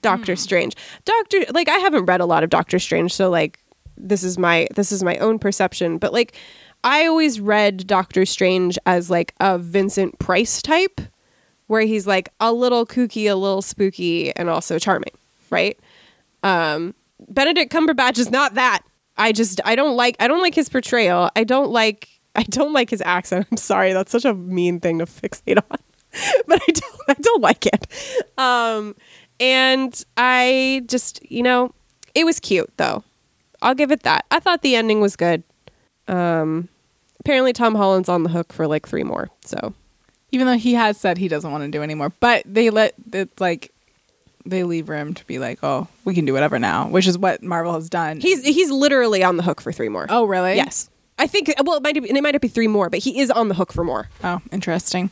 [0.00, 0.38] Doctor hmm.
[0.38, 0.76] Strange.
[1.04, 3.58] Doctor like I haven't read a lot of Doctor Strange, so like
[3.96, 6.36] this is my this is my own perception, but like
[6.84, 11.00] I always read Doctor Strange as like a Vincent Price type
[11.66, 15.12] where he's like a little kooky, a little spooky and also charming,
[15.50, 15.78] right?
[16.42, 16.94] Um
[17.28, 18.82] Benedict Cumberbatch is not that.
[19.16, 21.30] I just I don't like I don't like his portrayal.
[21.36, 23.46] I don't like I don't like his accent.
[23.50, 25.78] I'm sorry, that's such a mean thing to fixate on.
[26.46, 27.86] but I don't I don't like it.
[28.38, 28.94] Um
[29.40, 31.72] and I just, you know,
[32.14, 33.04] it was cute though.
[33.62, 34.24] I'll give it that.
[34.30, 35.42] I thought the ending was good.
[36.06, 36.68] Um
[37.20, 39.28] apparently Tom Holland's on the hook for like 3 more.
[39.44, 39.74] So,
[40.30, 43.40] Even though he has said he doesn't want to do anymore, but they let it's
[43.40, 43.72] like
[44.48, 47.42] they leave room to be like, oh, we can do whatever now, which is what
[47.42, 48.20] Marvel has done.
[48.20, 50.06] he's he's literally on the hook for 3 more.
[50.08, 50.54] oh really?
[50.56, 50.88] Yes.
[51.18, 53.30] I think well it might be, it might not be 3 more, but he is
[53.30, 54.08] on the hook for more.
[54.24, 55.10] Oh, interesting.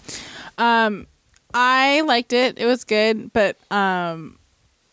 [0.59, 1.07] Um,
[1.55, 2.59] I liked it.
[2.59, 4.39] It was good, but um,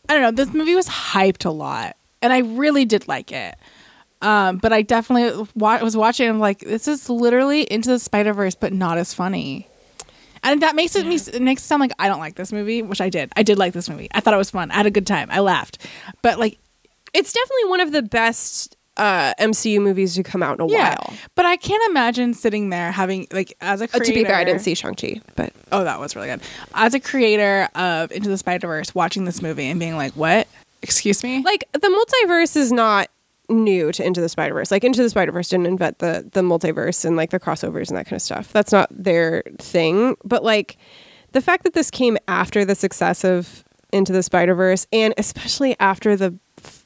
[0.09, 0.31] I don't know.
[0.31, 3.55] This movie was hyped a lot, and I really did like it.
[4.21, 6.29] Um, but I definitely wa- was watching.
[6.29, 9.67] I'm like, this is literally Into the Spider Verse, but not as funny.
[10.43, 12.81] And that makes it me it makes it sound like I don't like this movie,
[12.81, 13.31] which I did.
[13.35, 14.09] I did like this movie.
[14.13, 14.71] I thought it was fun.
[14.71, 15.29] I had a good time.
[15.31, 15.77] I laughed,
[16.21, 16.57] but like,
[17.13, 20.89] It's definitely one of the best uh, MCU movies to come out in a yeah.
[20.89, 21.13] while.
[21.35, 24.43] But I can't imagine sitting there having like as a Uh, to be fair, I
[24.43, 26.41] didn't see Shang Chi, but Oh, that was really good.
[26.75, 30.47] As a creator of Into the Spider Verse, watching this movie and being like, "What?
[30.81, 31.79] Excuse me?" like the
[32.27, 33.07] multiverse is not
[33.49, 34.71] new to Into the Spider Verse.
[34.71, 37.97] Like Into the Spider Verse didn't invent the the multiverse and like the crossovers and
[37.97, 38.51] that kind of stuff.
[38.51, 40.15] That's not their thing.
[40.23, 40.77] But like
[41.31, 45.75] the fact that this came after the success of Into the Spider Verse, and especially
[45.79, 46.37] after the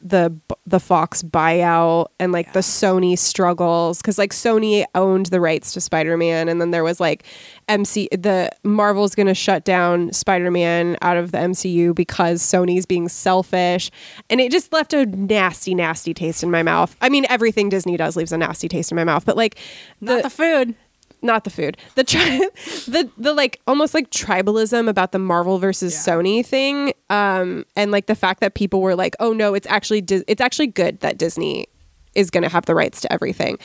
[0.01, 5.73] the the Fox buyout and like the Sony struggles because like Sony owned the rights
[5.73, 7.23] to Spider Man, and then there was like
[7.67, 12.85] MC the Marvel's going to shut down Spider Man out of the MCU because Sony's
[12.85, 13.91] being selfish,
[14.29, 16.95] and it just left a nasty, nasty taste in my mouth.
[17.01, 19.57] I mean, everything Disney does leaves a nasty taste in my mouth, but like
[20.01, 20.75] Not the food.
[21.21, 21.77] Not the food.
[21.95, 22.37] The tri-
[22.87, 26.13] the the like almost like tribalism about the marvel versus Yeah.
[26.13, 30.01] sony thing um and like the fact that people were like oh no it's actually
[30.01, 31.67] Dis- it's actually good that disney
[32.15, 33.57] is going to have the rights to everything.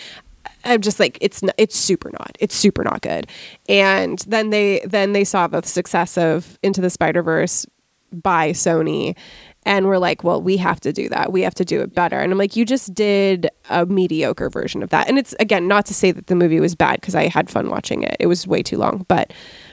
[0.65, 3.27] I'm just like it's not, it's super not it's super not good.
[3.69, 7.67] And then they then they saw the success of into the spider verse
[8.13, 9.17] by sony
[9.65, 11.33] and we're like well we have to do that.
[11.33, 12.19] We have to do it better.
[12.19, 15.09] And i'm like you just did a mediocre version of that.
[15.09, 17.69] And it's again not to say that the movie was bad because i had fun
[17.71, 18.17] watching it.
[18.21, 19.05] It was way too long.
[19.09, 19.33] But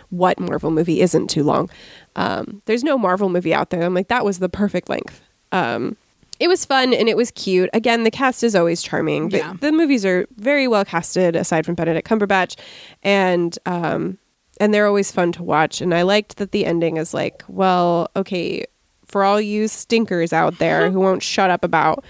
[0.09, 1.69] what marvel movie isn't too long?
[2.15, 3.83] Um, there's no marvel movie out there.
[3.83, 5.21] I'm like that was the perfect length.
[5.51, 5.97] Um,
[6.39, 7.69] it was fun and it was cute.
[7.73, 9.53] Again the cast is always charming the, Yeah.
[9.59, 12.57] the movies are very well casted aside from benedict cumberbatch.
[13.03, 14.17] And um,
[14.61, 15.81] and they're always fun to watch.
[15.81, 18.65] And i liked that the ending is like well okay
[19.09, 22.05] for all you stinkers out there who won't shut up about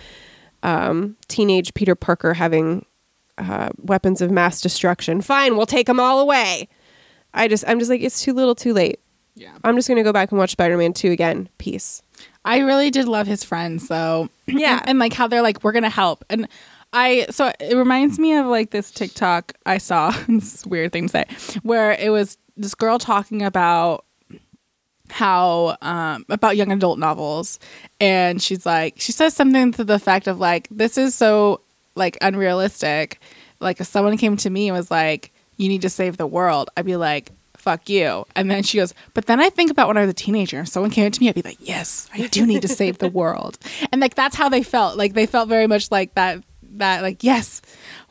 [0.63, 2.85] um, teenage Peter Parker having
[3.37, 5.21] uh, weapons of mass destruction.
[5.21, 6.67] Fine, we'll take them all away.
[7.33, 8.99] I just, I'm just like, it's too little, too late.
[9.35, 9.57] Yeah.
[9.63, 11.47] I'm just gonna go back and watch Spider-Man 2 again.
[11.57, 12.01] Peace.
[12.43, 14.29] I really did love his friends though.
[14.47, 14.79] Yeah.
[14.79, 16.25] and, and, like how they're like, we're gonna help.
[16.29, 16.47] And
[16.91, 20.13] I so it reminds me of like this TikTok I saw.
[20.27, 21.25] it's a weird thing to say,
[21.63, 24.05] where it was this girl talking about
[25.11, 27.59] how um about young adult novels.
[27.99, 31.61] And she's like she says something to the effect of like this is so
[31.95, 33.19] like unrealistic.
[33.59, 36.69] Like if someone came to me and was like you need to save the world
[36.77, 39.97] i'd be like fuck you and then she goes but then i think about when
[39.97, 42.45] i was a teenager and someone came to me i'd be like yes i do
[42.45, 43.59] need to save the world
[43.91, 44.97] and like that's how they felt.
[44.97, 46.43] Like they felt very much like that
[46.79, 47.61] that like yes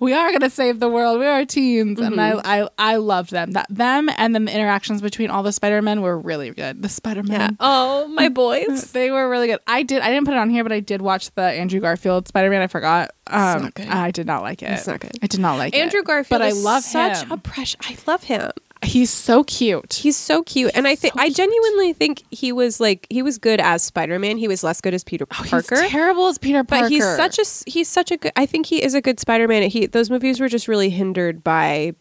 [0.01, 3.51] we are gonna save the world we are teens and I, I i loved them
[3.53, 7.57] that them and then the interactions between all the spider-men were really good the spider-man
[7.61, 8.93] Oh, my boys.
[8.93, 9.59] they were really good.
[9.67, 10.01] I did.
[10.03, 12.63] I didn't put it on here, but I did watch the Andrew Garfield Spider Man.
[12.63, 13.11] I forgot.
[13.27, 13.89] Um, not good.
[13.89, 14.71] I did not like it.
[14.71, 15.13] It's not good.
[15.23, 15.79] I did not like it.
[15.79, 17.33] Andrew Garfield, but I love such him.
[17.33, 17.77] a precious.
[17.83, 18.51] I love him.
[18.83, 19.93] He's so cute.
[19.95, 23.37] He's so cute, and I think so I genuinely think he was like he was
[23.39, 24.37] good as Spider-Man.
[24.39, 25.75] He was less good as Peter Parker.
[25.77, 26.85] Oh, He's terrible as Peter Parker.
[26.85, 29.63] but he's such a he's such a good i think he is a good spider-man
[29.71, 31.93] he those movies were just really hindered by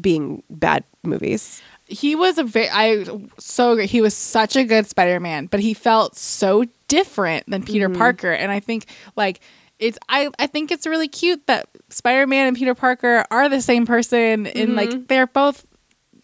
[0.00, 3.04] being bad movies he was a very I
[3.38, 3.90] so great.
[3.90, 7.98] He was such a good Spider Man, but he felt so different than Peter Mm-hmm.
[7.98, 8.30] Parker.
[8.30, 9.40] And I think like
[9.80, 13.60] it's I I think it's really cute that Spider Man and Peter Parker are the
[13.60, 14.46] same person.
[14.46, 14.74] And Mm-hmm.
[14.76, 15.66] like they're both.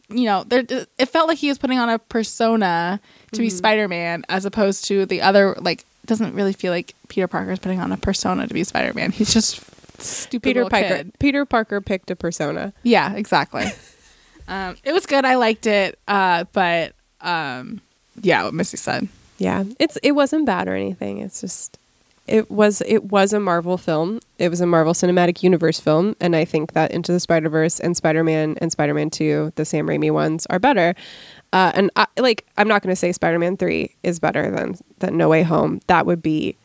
[0.09, 0.65] You know, they're,
[0.99, 3.01] it felt like he was putting on a persona
[3.33, 3.57] to be Mm-hmm.
[3.57, 5.57] Spider Man as opposed to the other.
[5.61, 8.95] Like, doesn't really feel like Peter Parker is putting on a persona to be Spider
[8.95, 9.11] Man.
[9.11, 9.61] He's just
[10.01, 10.43] stupid.
[10.45, 11.13] peter parker kid.
[11.19, 13.65] peter parker picked a persona Yeah, exactly.
[14.49, 15.25] um, it was good.
[15.25, 15.99] I liked it.
[16.07, 16.93] Uh, but
[17.23, 17.81] um,
[18.21, 19.09] yeah, what Missy said.
[19.39, 21.79] yeah it's it wasn't bad or anything it's just
[22.29, 26.35] it was it was a marvel film it was a marvel cinematic universe film and
[26.35, 30.47] i think that into the spider-verse and spider-man and spider-man 2 the sam raimi ones
[30.51, 30.95] are better
[31.53, 35.17] uh, and I, like i'm not going to say spider-man 3 is better than than
[35.17, 36.57] no way home that would be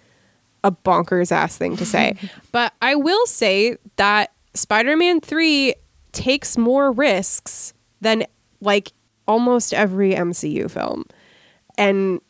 [0.64, 2.16] a bonkers ass thing to say.
[2.52, 5.74] but I will say that Spider Man 3
[6.12, 8.26] takes more risks than
[8.60, 8.92] like
[9.28, 11.06] almost every MCU film.
[11.78, 12.22] And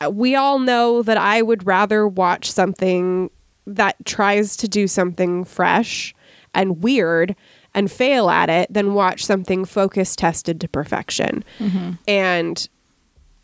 [0.00, 3.30] Uh, we all know that I would rather watch something
[3.66, 6.14] that tries to do something fresh
[6.52, 7.34] and weird
[7.74, 11.44] and fail at it than watch something focus tested to perfection.
[11.58, 11.92] Mm-hmm.
[12.06, 12.68] And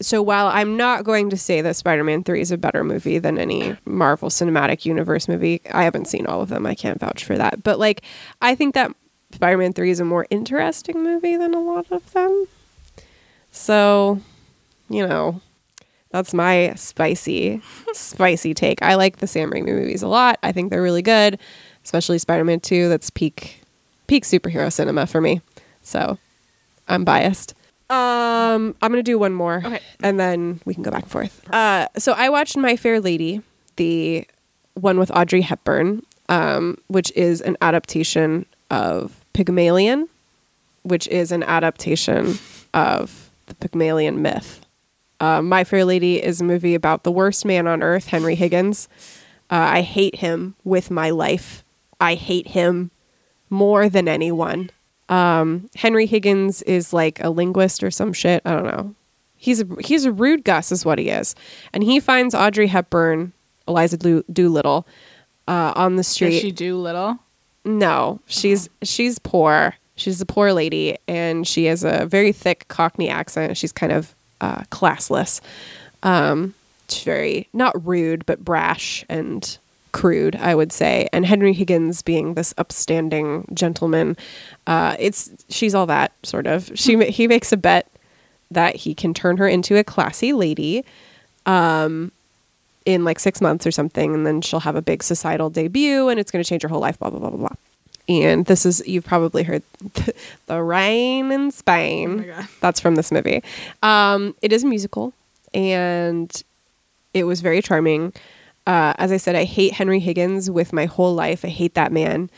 [0.01, 3.39] so while I'm not going to say that Spider-Man 3 is a better movie than
[3.39, 6.65] any Marvel Cinematic Universe movie, I haven't seen all of them.
[6.65, 7.63] I can't vouch for that.
[7.63, 8.03] But like
[8.41, 8.95] I think that
[9.33, 12.47] Spider-Man 3 is a more interesting movie than a lot of them.
[13.51, 14.21] So,
[14.89, 15.41] you know,
[16.11, 17.61] that's my spicy,
[17.93, 18.83] spicy take.
[18.83, 20.39] I like the Sam Raimi movies a lot.
[20.43, 21.39] I think they're really good,
[21.85, 22.89] especially Spider-Man 2.
[22.89, 23.63] That's peak,
[24.07, 25.41] peak superhero cinema for me.
[25.83, 26.19] So,
[26.89, 27.55] I'm biased.
[27.89, 29.81] Um, I'm gonna do one more, Okay.
[30.03, 31.43] and then we can go back and forth.
[31.53, 33.43] Uh, so I watched My Fair Lady,
[33.77, 34.27] the
[34.75, 40.09] one with Audrey Hepburn, um, which is an adaptation of Pygmalion,
[40.83, 42.39] which is an adaptation
[42.73, 44.61] of the Pygmalion myth.
[45.21, 48.89] Uh, My Fair Lady is a movie about the worst man on earth, Henry Higgins.
[49.51, 51.65] Uh, I hate him with my life.
[52.01, 52.91] I hate him
[53.51, 54.71] more than anyone.
[55.09, 58.43] Um, Henry Higgins is like a linguist or some shit.
[58.45, 58.95] I don't know.
[59.37, 61.35] He's a, he's a rude Gus, is what he is,
[61.73, 63.33] and he finds Audrey Hepburn,
[63.67, 64.87] Eliza Doo- Doolittle,
[65.49, 66.41] uh, on the Does street.
[66.41, 67.19] she Doolittle?
[67.65, 69.75] No, she's she's poor.
[69.97, 73.57] She's a poor lady, and she has a very thick Cockney accent.
[73.57, 75.41] She's kind of uh, classless.
[76.03, 76.55] Um,
[76.89, 79.59] she's very not rude, but brash and
[79.93, 81.09] crude, I would say.
[81.13, 84.17] And Henry Higgins, being this upstanding gentleman,
[84.67, 86.71] uh, it's she's all that sort of.
[86.75, 87.89] She he makes a bet
[88.51, 90.85] that he can turn her into a classy lady
[92.87, 96.21] in like six months or something, and then she'll have a big societal debut, and
[96.21, 96.99] it's going to change her whole life.
[96.99, 97.57] Blah blah blah blah blah.
[98.11, 99.63] And this is you've probably heard
[100.47, 102.29] the rain in Spain.
[102.37, 102.49] Oh.
[102.61, 103.43] That's from this movie.
[103.85, 105.13] Um, it is a musical,
[105.55, 106.43] and
[107.15, 108.13] it was very charming.
[108.67, 111.45] Uh, as I said, I hate Henry Higgins with my whole life.
[111.45, 112.31] I hate that man.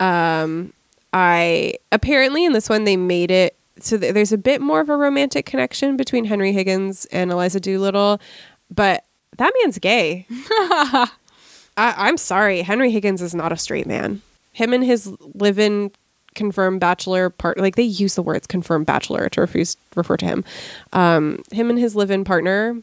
[0.00, 0.72] Um,
[1.12, 4.88] I apparently in this one they made it so th- there's a bit more of
[4.88, 8.20] a romantic connection between Henry Higgins and Eliza Doolittle,
[8.70, 9.04] but
[9.36, 10.26] that man's gay.
[10.30, 11.08] I,
[11.76, 14.22] I'm sorry, Henry Higgins is not a straight man.
[14.52, 15.90] Him and his live-in
[16.34, 20.44] confirmed bachelor part like they use the words confirmed bachelor to refuse refer to him.
[20.92, 22.80] Um, him and his live-in partner,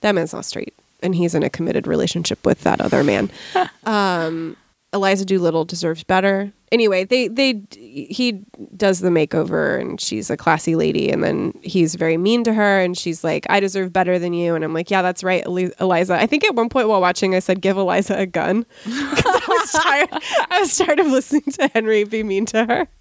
[0.00, 3.30] that man's not straight, and he's in a committed relationship with that other man.
[3.84, 4.56] um,
[4.96, 6.52] Eliza Doolittle deserves better.
[6.72, 8.42] Anyway, they they he
[8.76, 12.80] does the makeover and she's a classy lady and then he's very mean to her
[12.80, 15.70] and she's like I deserve better than you and I'm like yeah that's right Eli-
[15.78, 16.14] Eliza.
[16.20, 19.70] I think at one point while watching I said give Eliza a gun I was
[19.70, 20.08] tired
[20.50, 22.88] I was tired of listening to Henry be mean to her.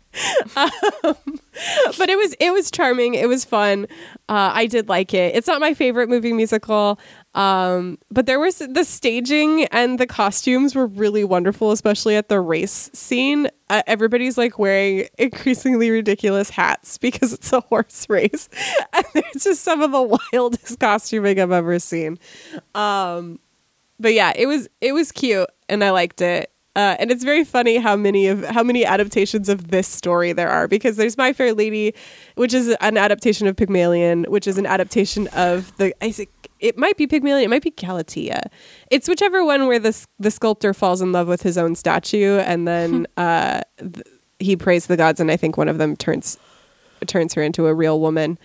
[0.55, 1.15] Um,
[1.97, 3.15] but it was it was charming.
[3.15, 3.85] It was fun.
[4.29, 5.35] Uh, I did like it.
[5.35, 6.99] It's not my favorite movie musical,
[7.35, 12.39] um, but there was the staging and the costumes were really wonderful, especially at the
[12.39, 13.49] race scene.
[13.69, 18.47] Uh, everybody's like wearing increasingly ridiculous hats because it's a horse race,
[18.93, 22.17] and there's just some of the wildest costuming I've ever seen.
[22.73, 23.39] Um,
[23.99, 26.51] but yeah, it was it was cute and I liked it.
[26.75, 30.49] Uh, and it's very funny how many of how many adaptations of this story there
[30.49, 31.93] are because there's My Fair Lady,
[32.35, 36.29] which is an adaptation of Pygmalion, which is an adaptation of the I think
[36.65, 38.49] it might be Pygmalion, it might be Galatea.
[38.91, 42.67] It's whichever one where the the sculptor falls in love with his own statue and
[42.67, 44.05] then uh, th-
[44.39, 46.37] he prays the gods, and I think one of them turns
[47.07, 48.37] turns her into a real woman,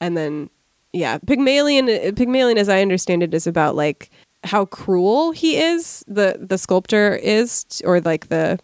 [0.00, 0.50] and then
[0.92, 2.14] yeah, Pygmalion.
[2.14, 4.10] Pygmalion, as I understand it, is about like
[4.44, 6.04] how cruel he is.
[6.06, 8.58] The the sculptor is, t- or like the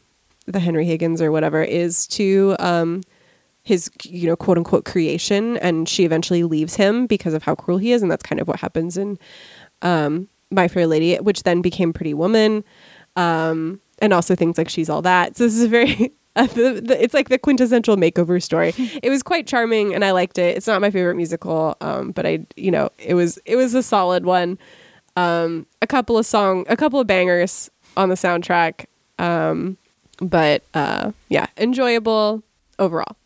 [0.47, 3.03] the Henry Higgins or whatever is to um
[3.71, 7.79] his you know quote unquote creation, and she eventually leaves him because of how cruel
[7.79, 9.19] he is, and that's kind of what happens in
[9.83, 12.65] um My Fair Lady, which then became Pretty Woman,
[13.17, 15.37] um and also things like She's All That.
[15.37, 18.75] So this is a very uh, the, the, it's like the quintessential makeover story.
[19.03, 20.57] it was quite charming, and I liked it.
[20.57, 23.83] It's not my favorite musical, um, but I, you know, it was it was a
[23.83, 24.59] solid one.
[25.17, 28.87] Um, a couple of song, a couple of bangers on the soundtrack,
[29.19, 29.77] um,
[30.21, 32.43] but uh, yeah, enjoyable
[32.79, 33.17] overall.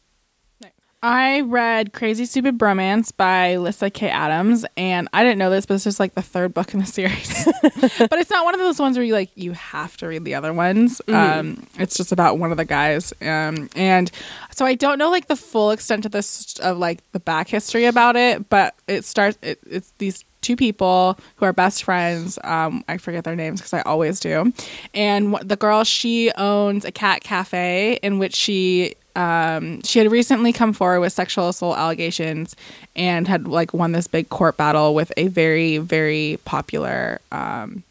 [1.04, 5.74] I read Crazy Stupid Bromance by Lyssa Kay Adams, and I didn't know this, but
[5.74, 7.44] it's just like the third book in the series.
[7.62, 10.34] but it's not one of those ones where you like you have to read the
[10.34, 11.02] other ones.
[11.08, 14.10] Um, it's just about one of the guys, um, and
[14.50, 17.84] so I don't know like the full extent of this of like the back history
[17.84, 18.48] about it.
[18.48, 19.36] But it starts.
[19.42, 22.38] It, it's these two people who are best friends.
[22.44, 24.54] Um, I forget their names because I always do.
[24.94, 30.52] And the girl, she owns a cat cafe in which she um, she had recently
[30.52, 32.56] come forward with sexual assault allegations
[32.96, 37.82] and had like won this big court battle with a very very popular um,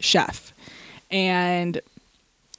[0.00, 0.52] chef.
[1.10, 1.80] And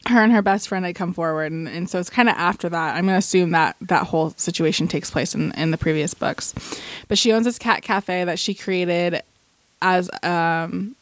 [0.08, 2.70] her and her best friend had come forward and, and so it's kind of after
[2.70, 2.96] that.
[2.96, 6.54] I'm going to assume that that whole situation takes place in, in the previous books.
[7.08, 9.22] But she owns this cat cafe that she created
[9.82, 10.96] as um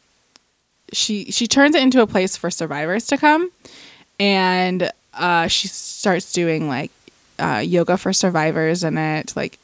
[0.92, 3.50] she she turns it into a place for survivors to come.
[4.18, 6.90] And uh she starts doing like
[7.38, 9.58] uh, yoga for survivors in it like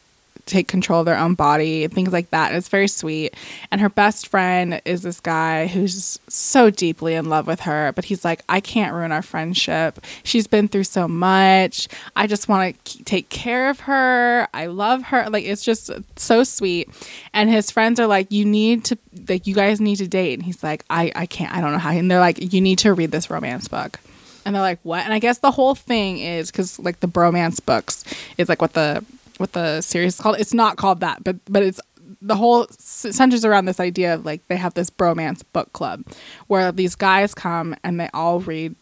[0.50, 2.54] take control of their own body and things like that.
[2.54, 3.34] It's very sweet.
[3.70, 8.04] And her best friend is this guy who's so deeply in love with her but
[8.04, 10.00] he's like i can't ruin our friendship.
[10.24, 11.88] She's been through so much.
[12.16, 14.48] I just want to take care of her.
[14.52, 15.28] I love her.
[15.30, 16.88] Like it's just so sweet.
[17.32, 18.98] And his friends are like you need to
[19.28, 20.34] like you guys need to date.
[20.34, 22.78] And he's like i i can't i don't know how and they're like you need
[22.80, 23.98] to read this romance book
[24.44, 25.04] and they're like what?
[25.04, 28.04] And i guess the whole thing is because like the bromance books
[28.38, 29.04] is like what the
[29.38, 30.38] what the series is called.
[30.38, 31.80] It's not called that but but it's
[32.22, 36.04] the whole centers around this idea of like they have this bromance book club
[36.48, 38.74] where these guys come and they all read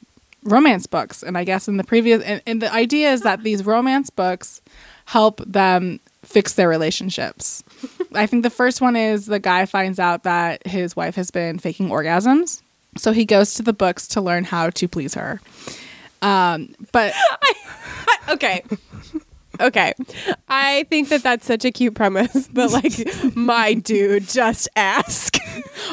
[0.45, 1.23] romance books.
[1.23, 4.61] And i guess in the previous and, and the idea is that these romance books
[5.05, 7.63] help them fix their relationships.
[8.15, 11.59] I think the first one is the guy finds out that his wife has been
[11.59, 12.63] faking orgasms
[12.97, 15.41] so he goes to the books to learn how to please her
[16.22, 17.12] um but
[18.28, 18.62] okay.
[19.61, 19.93] Okay.
[20.49, 22.93] I think that that's such a cute premise, but like,
[23.34, 25.36] my dude, just ask.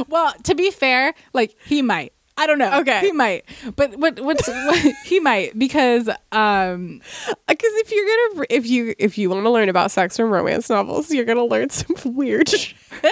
[0.08, 2.14] Well, to be fair, like he might.
[2.38, 2.80] I don't know.
[2.82, 3.00] Okay.
[3.02, 3.46] he might.
[3.76, 4.20] But what?
[4.20, 7.02] What's what, he might because um
[7.48, 10.70] Because if you're gonna, if you if you want to learn about sex from romance
[10.70, 12.74] novels, you're gonna learn some weird shit.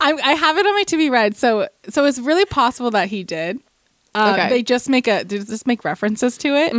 [0.00, 1.36] I, I have it on my to be read.
[1.36, 3.58] So so it's really possible that he did.
[4.14, 4.48] Uh, Okay.
[4.48, 6.72] They just make a they just make references to it.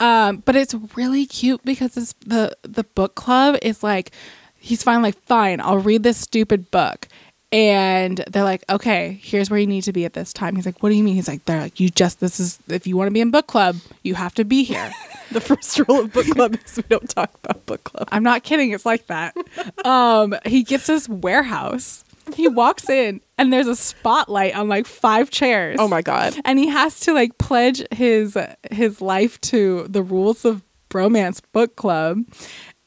[0.00, 4.12] Um, but it's really cute because it's the the book club is like
[4.58, 5.60] he's finally like fine.
[5.60, 7.06] I'll read this stupid book.
[7.52, 10.54] And they're like, okay, here's where you need to be at this time.
[10.54, 11.16] He's like, what do you mean?
[11.16, 13.48] He's like, they're like, you just, this is, if you want to be in book
[13.48, 14.92] club, you have to be here.
[15.30, 18.08] The first rule of book club is we don't talk about book club.
[18.10, 18.72] I'm not kidding.
[18.72, 19.36] It's like that.
[19.84, 22.02] Um, he gets this warehouse.
[22.34, 25.76] He walks in and there's a spotlight on like five chairs.
[25.78, 26.34] Oh my god.
[26.44, 28.36] And he has to like pledge his
[28.72, 32.24] his life to the rules of bromance book club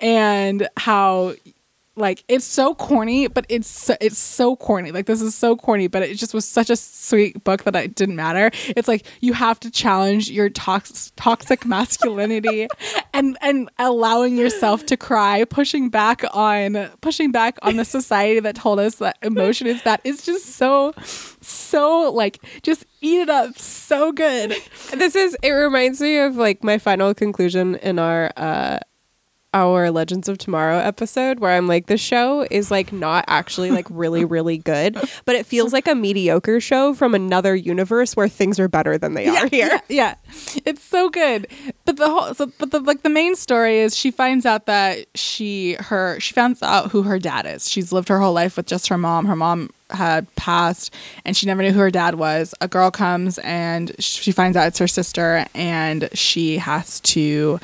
[0.01, 1.35] and how
[1.95, 4.91] like it's so corny but it's so, it's so corny.
[4.91, 7.95] Like this is so corny but it just was such a sweet book that it
[7.95, 8.51] didn't matter.
[8.69, 12.67] It's like you have to challenge your tox- toxic masculinity
[13.13, 18.55] and and allowing yourself to cry pushing back on pushing back on the society that
[18.55, 20.01] told us that emotion is bad.
[20.03, 20.93] It's just so
[21.41, 23.57] so like just eat it up.
[23.57, 24.55] So good.
[24.91, 28.79] This is it reminds me of like my final conclusion in our uh
[29.53, 33.87] our Legends of Tomorrow episode where I'm like the show is like not actually like
[33.89, 38.59] really really good, but it feels like a mediocre show from another universe where things
[38.59, 39.67] are better than they are here.
[39.67, 40.15] Yeah, yeah,
[40.65, 41.47] it's so good.
[41.85, 45.05] But the whole, so, but the like the main story is she finds out that
[45.15, 47.69] she her she finds out who her dad is.
[47.69, 49.25] She's lived her whole life with just her mom.
[49.25, 50.93] Her mom had passed,
[51.25, 52.55] and she never knew who her dad was.
[52.61, 57.59] A girl comes and she finds out it's her sister, and she has to.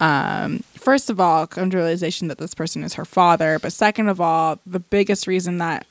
[0.00, 3.58] Um, first of all, come to realization that this person is her father.
[3.58, 5.86] But second of all, the biggest reason that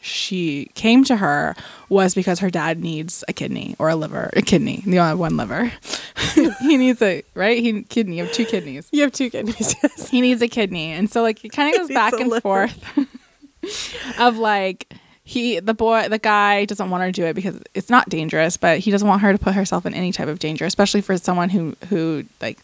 [0.00, 1.54] she came to her
[1.88, 4.82] was because her dad needs a kidney or a liver, a kidney.
[4.86, 5.72] They only have one liver.
[6.60, 7.58] he needs a right.
[7.58, 8.16] He kidney.
[8.16, 8.88] You have two kidneys.
[8.90, 9.74] You have two kidneys.
[9.82, 10.08] Yes.
[10.08, 12.40] He needs a kidney, and so like it kind of goes back and liver.
[12.40, 13.08] forth
[14.18, 14.92] of like
[15.24, 18.56] he the boy the guy doesn't want her to do it because it's not dangerous,
[18.56, 21.16] but he doesn't want her to put herself in any type of danger, especially for
[21.18, 22.58] someone who who like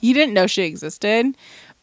[0.00, 1.34] he didn't know she existed,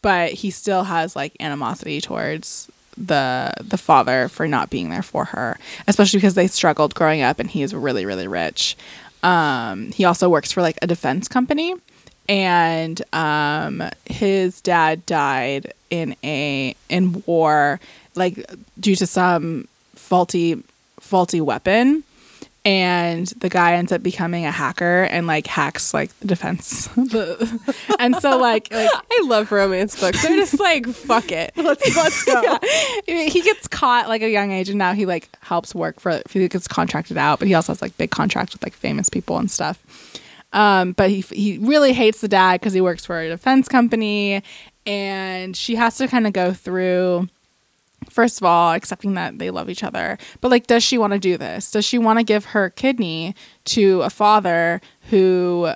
[0.01, 5.25] but he still has like animosity towards the the father for not being there for
[5.25, 5.57] her,
[5.87, 8.75] especially because they struggled growing up and he is really really rich.
[9.23, 11.75] Um, he also works for like a defense company,
[12.29, 17.79] and um, his dad died in a in war,
[18.15, 18.49] like
[18.79, 20.61] due to some faulty
[20.99, 22.03] faulty weapon
[22.67, 26.89] and the guy ends up becoming a hacker and like hacks like the defense
[27.99, 30.21] and so like like I love romance books.
[30.21, 31.53] They're just like fuck it.
[31.55, 32.59] Let's let's go.
[33.05, 36.45] he gets caught like a young age and now he like helps work for he
[36.49, 39.49] gets contracted out but he also has like big contracts with like famous people and
[39.49, 39.81] stuff
[40.51, 44.43] um but he he really hates the dad because he works for a defense company
[44.85, 47.29] and she has to kind of go through
[48.09, 51.19] first of all, accepting that they love each other, but like, does she want to
[51.19, 51.71] do this?
[51.71, 55.71] Does she want to give her kidney to a father who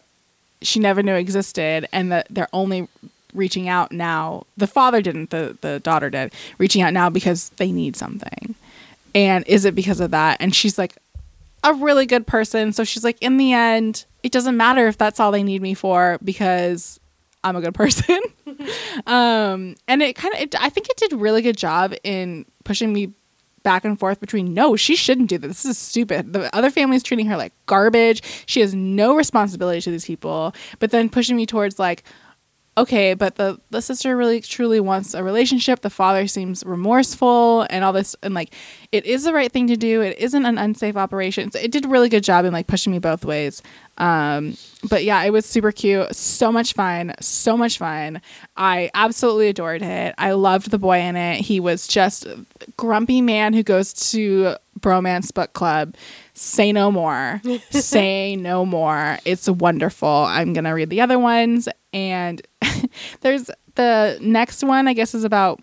[0.61, 2.88] she never knew existed and that they're only
[3.34, 4.45] reaching out now?
[4.57, 8.56] The father didn't, the, the daughter did, reaching out now because they need something.
[9.14, 10.38] And is it because of that?
[10.39, 10.95] And she's like
[11.64, 12.73] a really good person.
[12.73, 15.73] So she's like, in the end, it doesn't matter if that's all they need me
[15.73, 16.99] for because
[17.44, 18.20] I'm a good person.
[19.08, 22.94] um, and it kind of, I think it did a really good job in pushing
[22.94, 23.14] me
[23.64, 25.64] back and forth between no, she shouldn't do this.
[25.64, 26.34] This is stupid.
[26.34, 28.24] The other family is treating her like garbage.
[28.46, 30.54] She has no responsibility to these people.
[30.80, 32.04] But then pushing me towards like,
[32.77, 35.81] okay, but the the sister really truly wants a relationship.
[35.81, 38.53] The father seems remorseful and all this and like
[38.91, 40.02] it is the right thing to do.
[40.02, 41.52] It isn't an unsafe operation.
[41.52, 43.61] So it did a really good job in like pushing me both ways.
[43.98, 44.57] Um
[44.89, 46.15] but yeah, it was super cute.
[46.15, 47.14] So much fun.
[47.19, 48.22] So much fun.
[48.57, 50.15] I absolutely adored it.
[50.18, 51.41] I loved the boy in it.
[51.41, 52.45] He was just a
[52.77, 55.95] grumpy man who goes to bromance book club.
[56.34, 57.41] Say no more.
[57.69, 59.19] Say no more.
[59.26, 60.10] It's wonderful.
[60.10, 62.42] I'm going to read the other ones and
[63.22, 65.60] there's the next one, I guess, is about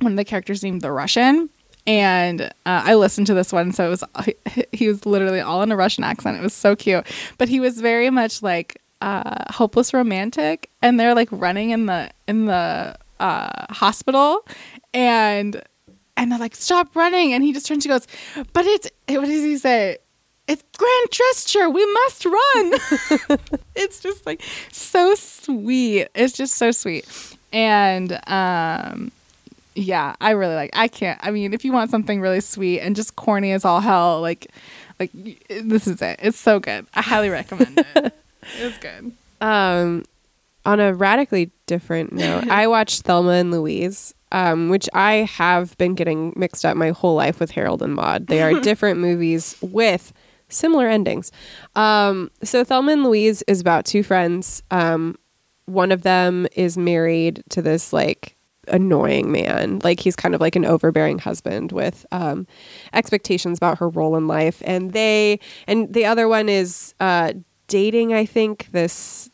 [0.00, 1.48] one of the characters named the Russian.
[1.86, 4.04] And uh, I listened to this one, so it was
[4.72, 6.36] he was literally all in a Russian accent.
[6.36, 7.06] It was so cute,
[7.38, 12.10] but he was very much like uh, hopeless romantic, and they're like running in the
[12.26, 14.44] in the uh, hospital,
[14.92, 15.62] and
[16.16, 18.08] and they're like stop running, and he just turns and goes,
[18.52, 19.98] but it's what does he say?
[20.48, 21.68] It's grand gesture.
[21.68, 22.38] We must run.
[23.74, 24.42] it's just like
[24.72, 26.08] so sweet.
[26.14, 27.06] It's just so sweet.
[27.52, 29.12] And um
[29.78, 30.70] yeah, I really like.
[30.72, 31.20] I can't.
[31.22, 34.46] I mean, if you want something really sweet and just corny as all hell, like
[34.98, 35.10] like
[35.48, 36.18] this is it.
[36.22, 36.86] It's so good.
[36.94, 38.14] I highly recommend it.
[38.58, 39.12] it's good.
[39.40, 40.04] Um
[40.64, 45.94] on a radically different note, I watched Thelma and Louise, um, which I have been
[45.94, 48.26] getting mixed up my whole life with Harold and Maude.
[48.26, 50.12] They are different movies with
[50.48, 51.32] similar endings.
[51.74, 54.62] Um, so Thelma and Louise is about two friends.
[54.70, 55.18] Um,
[55.66, 58.36] one of them is married to this like
[58.68, 59.80] annoying man.
[59.82, 62.46] Like he's kind of like an overbearing husband with um,
[62.92, 64.62] expectations about her role in life.
[64.64, 67.32] And they and the other one is uh,
[67.68, 68.14] dating.
[68.14, 69.30] I think this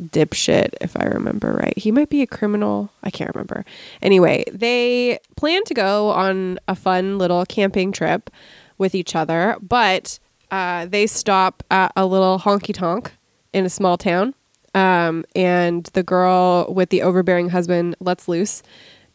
[0.00, 1.76] dipshit, if I remember right.
[1.76, 2.90] He might be a criminal.
[3.02, 3.64] I can't remember.
[4.00, 8.30] Anyway, they plan to go on a fun little camping trip
[8.78, 10.18] with each other, but
[10.52, 13.10] uh, they stop at a little honky tonk
[13.52, 14.34] in a small town.
[14.74, 18.62] Um, and the girl with the overbearing husband lets loose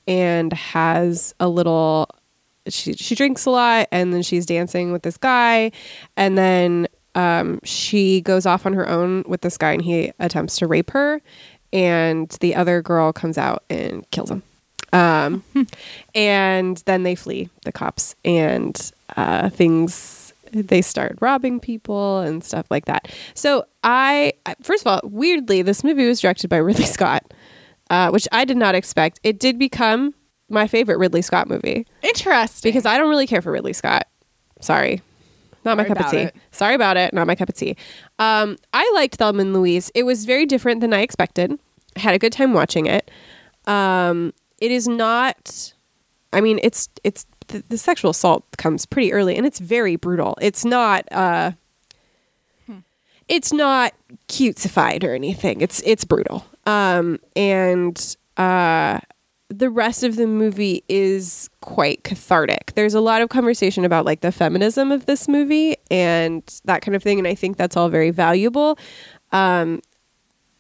[0.08, 2.10] and has a little
[2.68, 5.72] she she drinks a lot and then she's dancing with this guy
[6.16, 10.58] and then um, she goes off on her own with this guy and he attempts
[10.58, 11.22] to rape her
[11.74, 14.44] and the other girl comes out and kills him
[14.94, 15.44] um,
[16.16, 20.17] and then they flee the cops and uh, things
[20.52, 23.12] they start robbing people and stuff like that.
[23.34, 27.34] So I, first of all, weirdly, this movie was directed by Ridley Scott,
[27.90, 29.20] uh, which I did not expect.
[29.24, 30.14] It did become
[30.50, 31.86] my favorite Ridley Scott movie.
[32.02, 32.70] Interesting.
[32.70, 34.08] Because I don't really care for Ridley Scott.
[34.62, 35.02] Sorry.
[35.66, 36.18] Not my cup of tea.
[36.18, 36.36] it.
[36.52, 37.14] Sorry about it.
[37.14, 37.76] Not my cup of tea.
[38.20, 39.92] Um, I liked Thelma and Louise.
[39.94, 41.52] It was very different than I expected.
[41.98, 43.12] I had a good time watching it.
[43.66, 45.74] Um, it is not.
[46.32, 50.38] I mean, it's it's the, the sexual assault comes pretty early and it's very brutal.
[50.42, 51.52] It's not uh
[53.28, 53.94] it's not
[54.30, 55.62] cutesified or anything.
[55.62, 56.46] It's it's brutal.
[56.66, 59.00] Um and uh
[59.50, 62.74] the rest of the movie is quite cathartic.
[62.76, 66.96] There's a lot of conversation about like the feminism of this movie and that kind
[66.96, 68.78] of thing and I think that's all very valuable.
[69.32, 69.82] Um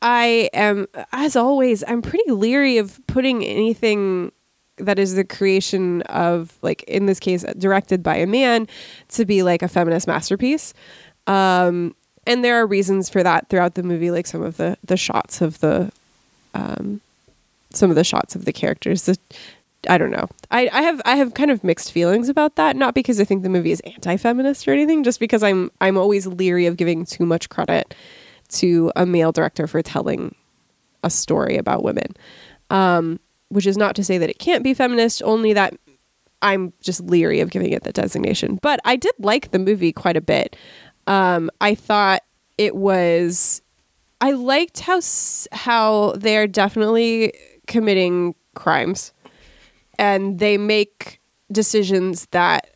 [0.01, 4.31] I am as always I'm pretty leery of putting anything
[4.77, 8.67] that is the creation of like in this case directed by a man
[9.09, 10.73] to be like a feminist masterpiece
[11.27, 11.95] um
[12.25, 15.41] and there are reasons for that throughout the movie like some of the the shots
[15.41, 15.91] of the
[16.53, 17.01] um
[17.71, 19.17] some of the shots of the characters the,
[19.89, 20.27] I don't know.
[20.51, 22.75] I, I have I have kind of mixed feelings about that.
[22.75, 26.25] Not because I think the movie is anti-feminist or anything, just because I'm I'm always
[26.27, 27.93] leery of giving too much credit
[28.49, 30.35] to a male director for telling
[31.03, 32.15] a story about women.
[32.69, 35.75] Um, which is not to say that it can't be feminist, only that
[36.41, 38.59] I'm just leery of giving it that designation.
[38.61, 40.55] But I did like the movie quite a bit.
[41.07, 42.23] Um, I thought
[42.57, 43.61] it was.
[44.19, 44.99] I liked how
[45.51, 47.33] how they're definitely
[47.67, 49.13] committing crimes,
[49.97, 51.19] and they make
[51.51, 52.75] decisions that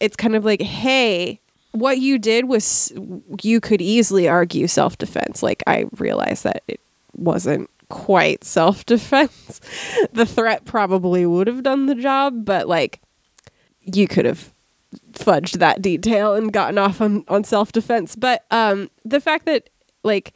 [0.00, 1.40] it's kind of like, hey,
[1.72, 2.92] what you did was
[3.42, 5.42] you could easily argue self defense.
[5.42, 6.80] Like I realized that it
[7.16, 9.60] wasn't quite self defense.
[10.12, 13.00] the threat probably would have done the job, but like
[13.80, 14.52] you could have
[15.12, 18.16] fudged that detail and gotten off on, on self defense.
[18.16, 19.68] But um, the fact that
[20.02, 20.32] like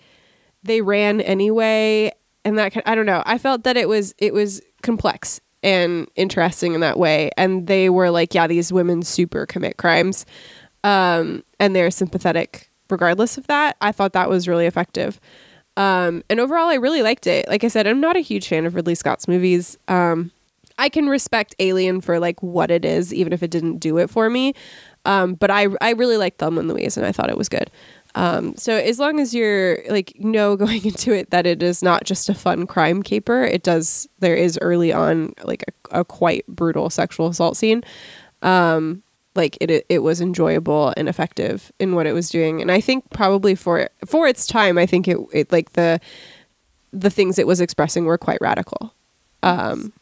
[0.62, 2.12] they ran anyway
[2.45, 3.23] and that I don't know.
[3.24, 7.31] I felt that it was it was complex and interesting in that way.
[7.39, 10.27] And they were like, yeah, these women super commit crimes.
[10.85, 13.77] Um, and they're sympathetic regardless of that.
[13.81, 15.19] I thought that was really effective.
[15.77, 17.48] Um, and overall, I really liked it.
[17.48, 19.77] Like I said, I'm not a huge fan of Ridley Scott's movies.
[19.89, 20.31] Um,
[20.78, 24.11] I can respect Alien for like what it is, even if it didn't do it
[24.11, 24.55] for me.
[25.05, 27.70] Um, but I I really liked Thelma and Louise, and I thought it was good.
[28.15, 32.05] Um, so as long as you're like know going into it that it is not
[32.05, 34.09] just a fun crime caper, it does.
[34.19, 37.82] There is early on like a, a quite brutal sexual assault scene.
[38.43, 39.03] Um,
[39.37, 43.09] like it, it was enjoyable and effective in what it was doing, and I think
[43.11, 46.01] probably for for its time, I think it, it like the
[46.93, 48.93] the things it was expressing were quite radical,
[49.43, 49.93] um,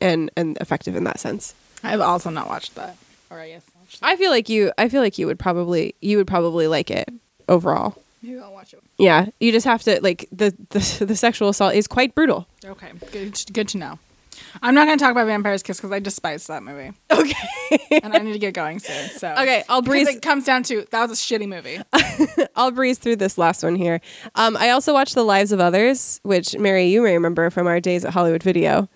[0.00, 1.54] and and effective in that sense.
[1.82, 2.96] I've also not watched that.
[3.30, 3.64] Or I guess.
[4.02, 4.72] I feel like you.
[4.78, 7.08] I feel like you would probably you would probably like it
[7.48, 7.96] overall.
[8.22, 8.80] maybe I'll watch it.
[8.98, 12.46] Yeah, you just have to like the the, the sexual assault is quite brutal.
[12.64, 13.38] Okay, good.
[13.52, 13.98] Good to know.
[14.62, 18.00] I'm not going to talk about Vampire's Kiss because I despise that movie, Okay.
[18.02, 19.08] and I need to get going soon.
[19.10, 21.78] So Okay, I'll breeze- It comes down to that was a shitty movie.
[22.56, 24.00] I'll breeze through this last one here.
[24.34, 27.80] Um, I also watched The Lives of Others, which Mary, you may remember from our
[27.80, 28.88] days at Hollywood Video.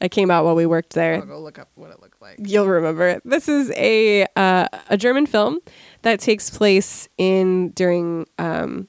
[0.00, 1.14] It came out while we worked there.
[1.14, 2.36] I'll go look up what it looked like.
[2.38, 3.22] You'll remember it.
[3.24, 5.60] This is a uh, a German film
[6.02, 8.88] that takes place in during um,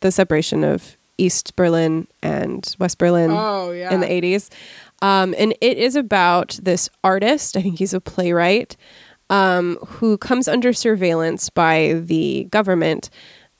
[0.00, 3.92] the separation of East Berlin and West Berlin Oh yeah.
[3.92, 4.48] in the 80s.
[5.04, 8.74] Um, and it is about this artist, I think he's a playwright,
[9.28, 13.10] um, who comes under surveillance by the government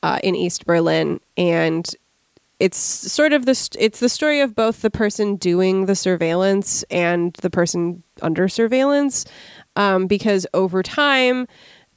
[0.02, 1.20] uh, in East Berlin.
[1.36, 1.86] And
[2.60, 6.82] it's sort of the st- it's the story of both the person doing the surveillance
[6.84, 9.26] and the person under surveillance
[9.76, 11.46] um, because over time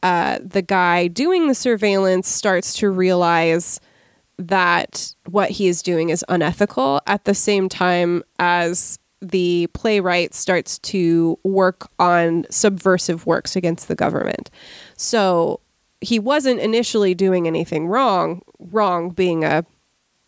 [0.04, 3.80] uh, the guy doing the surveillance starts to realize
[4.38, 10.80] that what he is doing is unethical at the same time as the playwright starts
[10.80, 14.50] to work on subversive works against the government.
[14.96, 15.60] So
[16.02, 19.66] he wasn't initially doing anything wrong, wrong being a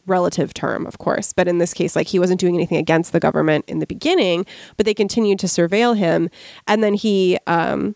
[0.08, 1.34] relative term, of course.
[1.34, 4.46] But in this case, like he wasn't doing anything against the government in the beginning,
[4.76, 6.30] but they continued to surveil him.
[6.68, 7.96] And then he, um,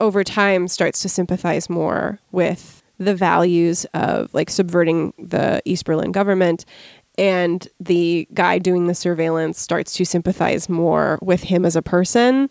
[0.00, 6.12] over time, starts to sympathize more with the values of like subverting the East Berlin
[6.12, 6.64] government.
[7.16, 12.48] And the guy doing the surveillance starts to sympathize more with him as a person.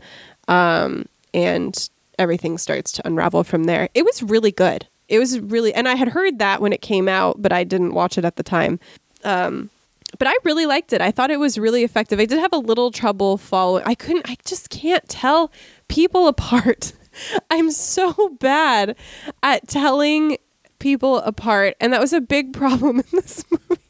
[0.47, 3.89] Um, and everything starts to unravel from there.
[3.93, 4.87] It was really good.
[5.09, 7.93] It was really, and I had heard that when it came out, but I didn't
[7.93, 8.79] watch it at the time.
[9.23, 9.69] Um,
[10.19, 11.01] but I really liked it.
[11.01, 12.19] I thought it was really effective.
[12.19, 13.83] I did have a little trouble following.
[13.85, 14.29] I couldn't.
[14.29, 15.51] I just can't tell
[15.87, 16.93] people apart.
[17.49, 18.95] I'm so bad
[19.43, 20.37] at telling
[20.79, 23.82] people apart, and that was a big problem in this movie.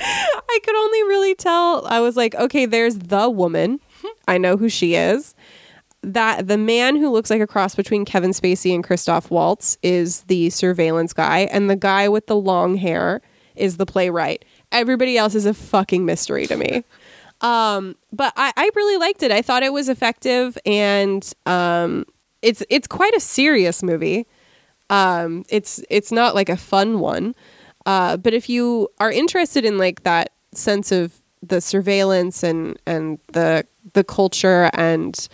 [0.00, 1.86] I could only really tell.
[1.86, 3.80] I was like, okay, there's the woman.
[4.26, 5.34] I know who she is.
[6.02, 10.22] That the man who looks like a cross between Kevin Spacey and Christoph Waltz is
[10.22, 13.20] the surveillance guy, and the guy with the long hair
[13.56, 14.44] is the playwright.
[14.70, 16.84] Everybody else is a fucking mystery to me.
[17.40, 19.30] Um, but I, I really liked it.
[19.30, 22.04] I thought it was effective, and um,
[22.42, 24.26] it's it's quite a serious movie.
[24.90, 27.36] Um, it's it's not like a fun one,
[27.88, 33.18] uh, but if you are interested in like that sense of the surveillance and and
[33.32, 35.26] the the culture and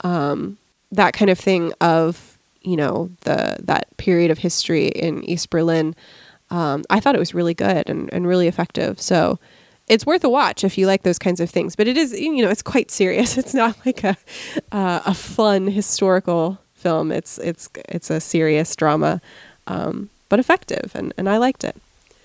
[0.00, 0.58] um,
[0.90, 5.94] that kind of thing of you know the that period of history in East Berlin,
[6.50, 9.00] um, I thought it was really good and, and really effective.
[9.00, 9.38] So
[9.86, 11.76] it's worth a watch if you like those kinds of things.
[11.76, 13.38] But it is you know it's quite serious.
[13.38, 14.16] It's not like a
[14.72, 17.12] uh, a fun historical film.
[17.12, 19.20] It's it's it's a serious drama,
[19.68, 21.76] um, but effective, and and I liked it.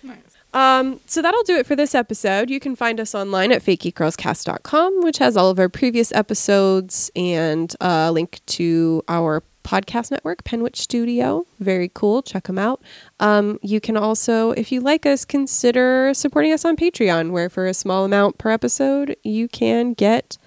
[0.04, 0.18] Nice.
[0.54, 2.50] Um, so that'll do it for this episode.
[2.50, 7.76] You can find us online at fakegeekgirlscast.com, which has all of our previous episodes and
[7.80, 11.46] a link to our podcast network, Penwitch Studio.
[11.60, 12.24] Very cool.
[12.24, 12.82] Check them out.
[13.20, 17.68] Um, you can also, if you like us, consider supporting us on Patreon, where for
[17.68, 20.38] a small amount per episode, you can get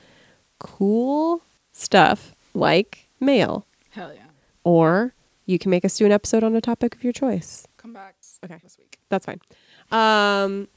[0.59, 1.43] cool
[1.73, 4.23] stuff like mail, Hell yeah.
[4.65, 5.15] or
[5.47, 7.67] you can make us do an episode on a topic of your choice.
[7.77, 8.15] Come back.
[8.45, 8.59] Okay.
[8.63, 8.99] This week.
[9.09, 9.41] That's fine.
[9.91, 10.69] Um,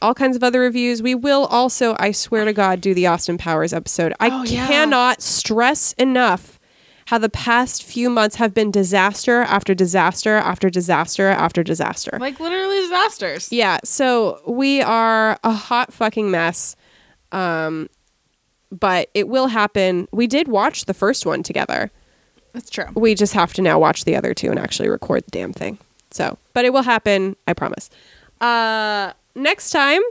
[0.00, 1.02] all kinds of other reviews.
[1.02, 4.12] We will also, I swear to God, do the Austin Powers episode.
[4.20, 4.66] I Oh, yeah.
[4.66, 6.58] cannot stress enough
[7.06, 12.16] how the past few months have been disaster after disaster after disaster after disaster.
[12.20, 13.52] Like literally disasters.
[13.52, 16.76] Yeah, so we are a hot fucking mess.
[17.32, 17.88] Um
[18.70, 20.08] but it will happen.
[20.12, 21.90] We did watch the first one together.
[22.52, 22.86] That's true.
[22.94, 25.78] We just have to now watch the other two and actually record the damn thing.
[26.10, 27.90] So, but it will happen, I promise.
[28.40, 30.02] Uh next time,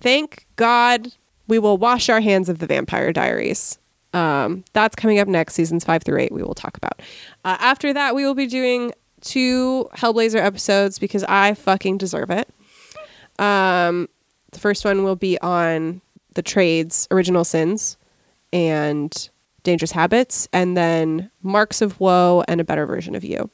[0.00, 1.12] thank God
[1.48, 3.78] we will wash our hands of the Vampire Diaries.
[4.14, 6.32] Um, that's coming up next, seasons five through eight.
[6.32, 7.00] We will talk about.
[7.44, 8.92] Uh, after that, we will be doing
[9.22, 12.48] two Hellblazer episodes because I fucking deserve it.
[13.38, 14.08] Um,
[14.50, 16.02] the first one will be on
[16.34, 17.96] the trades, original sins,
[18.52, 19.30] and
[19.62, 23.50] dangerous habits, and then marks of woe and a better version of you.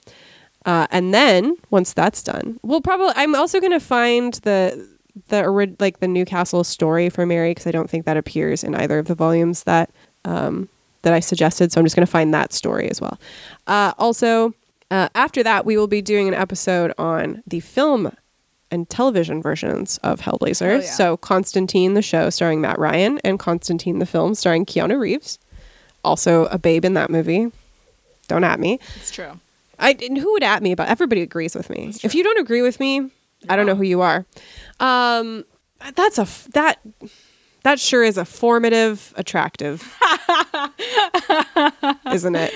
[0.66, 3.12] Uh, and then once that's done, we'll probably.
[3.16, 4.86] I'm also going to find the
[5.28, 8.74] the ori- like the Newcastle story for Mary because I don't think that appears in
[8.74, 9.90] either of the volumes that
[10.24, 10.68] um,
[11.02, 11.72] that I suggested.
[11.72, 13.18] So I'm just going to find that story as well.
[13.66, 14.54] Uh, also,
[14.90, 18.12] uh, after that, we will be doing an episode on the film
[18.70, 20.76] and television versions of Hellblazer.
[20.76, 20.82] Oh, yeah.
[20.82, 25.38] So Constantine, the show starring Matt Ryan, and Constantine, the film starring Keanu Reeves.
[26.04, 27.50] Also a babe in that movie.
[28.28, 28.78] Don't at me.
[28.96, 29.40] It's true.
[29.78, 30.88] I who would at me about?
[30.88, 31.92] Everybody agrees with me.
[32.02, 33.10] If you don't agree with me,
[33.48, 34.26] I don't know who you are.
[34.80, 35.44] Um,
[35.94, 36.78] that's a f- that
[37.62, 39.96] that sure is a formative, attractive,
[42.12, 42.54] isn't it?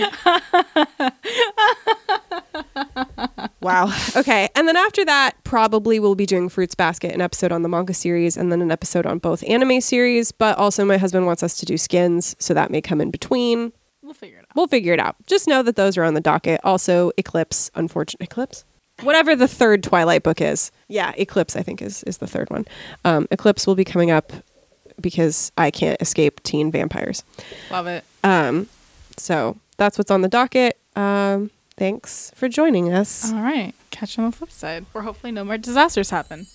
[3.61, 3.93] wow.
[4.17, 7.69] Okay, and then after that, probably we'll be doing Fruits Basket, an episode on the
[7.69, 10.33] manga series, and then an episode on both anime series.
[10.33, 13.73] But also, my husband wants us to do skins, so that may come in between.
[14.03, 14.57] We'll figure it out.
[14.57, 15.17] We'll figure it out.
[15.27, 16.61] Just know that those are on the docket.
[16.65, 18.65] Also, Eclipse, unfortunate Eclipse.
[19.03, 20.71] Whatever the third Twilight book is.
[20.89, 22.67] Yeah, Eclipse I think is is the third one.
[23.05, 24.33] Um, Eclipse will be coming up
[25.03, 27.25] because I can't escape teen vampires.
[27.71, 28.05] Love it.
[28.25, 28.69] Um,
[29.17, 30.79] so that's what's on the docket.
[30.97, 33.33] Um, thanks for joining us.
[33.33, 33.75] All right.
[33.91, 36.47] Catch you on the flip side, where hopefully no more disasters happen.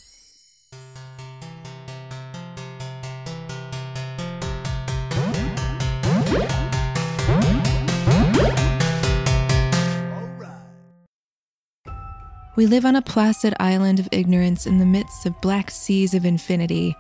[12.58, 16.26] We live on a placid island of ignorance in the midst of black seas of
[16.26, 16.96] infinity,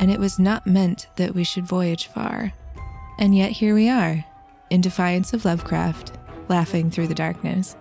[0.00, 2.52] and it was not meant that we should voyage far.
[3.18, 4.24] And yet here we are,
[4.70, 6.12] in defiance of Lovecraft,
[6.48, 7.76] laughing through the darkness.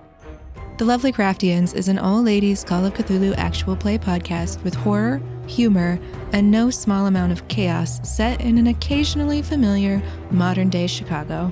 [0.77, 5.21] The Lovely Craftians is an all ladies Call of Cthulhu actual play podcast with horror,
[5.47, 5.99] humor,
[6.33, 11.51] and no small amount of chaos set in an occasionally familiar modern day Chicago.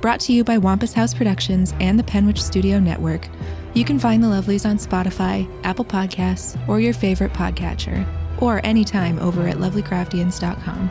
[0.00, 3.28] Brought to you by Wampus House Productions and the Penwich Studio Network,
[3.74, 8.06] you can find the Lovelies on Spotify, Apple Podcasts, or your favorite podcatcher,
[8.38, 10.90] or anytime over at lovelycraftians.com.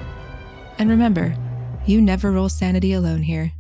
[0.78, 1.36] And remember,
[1.86, 3.54] you never roll sanity alone here.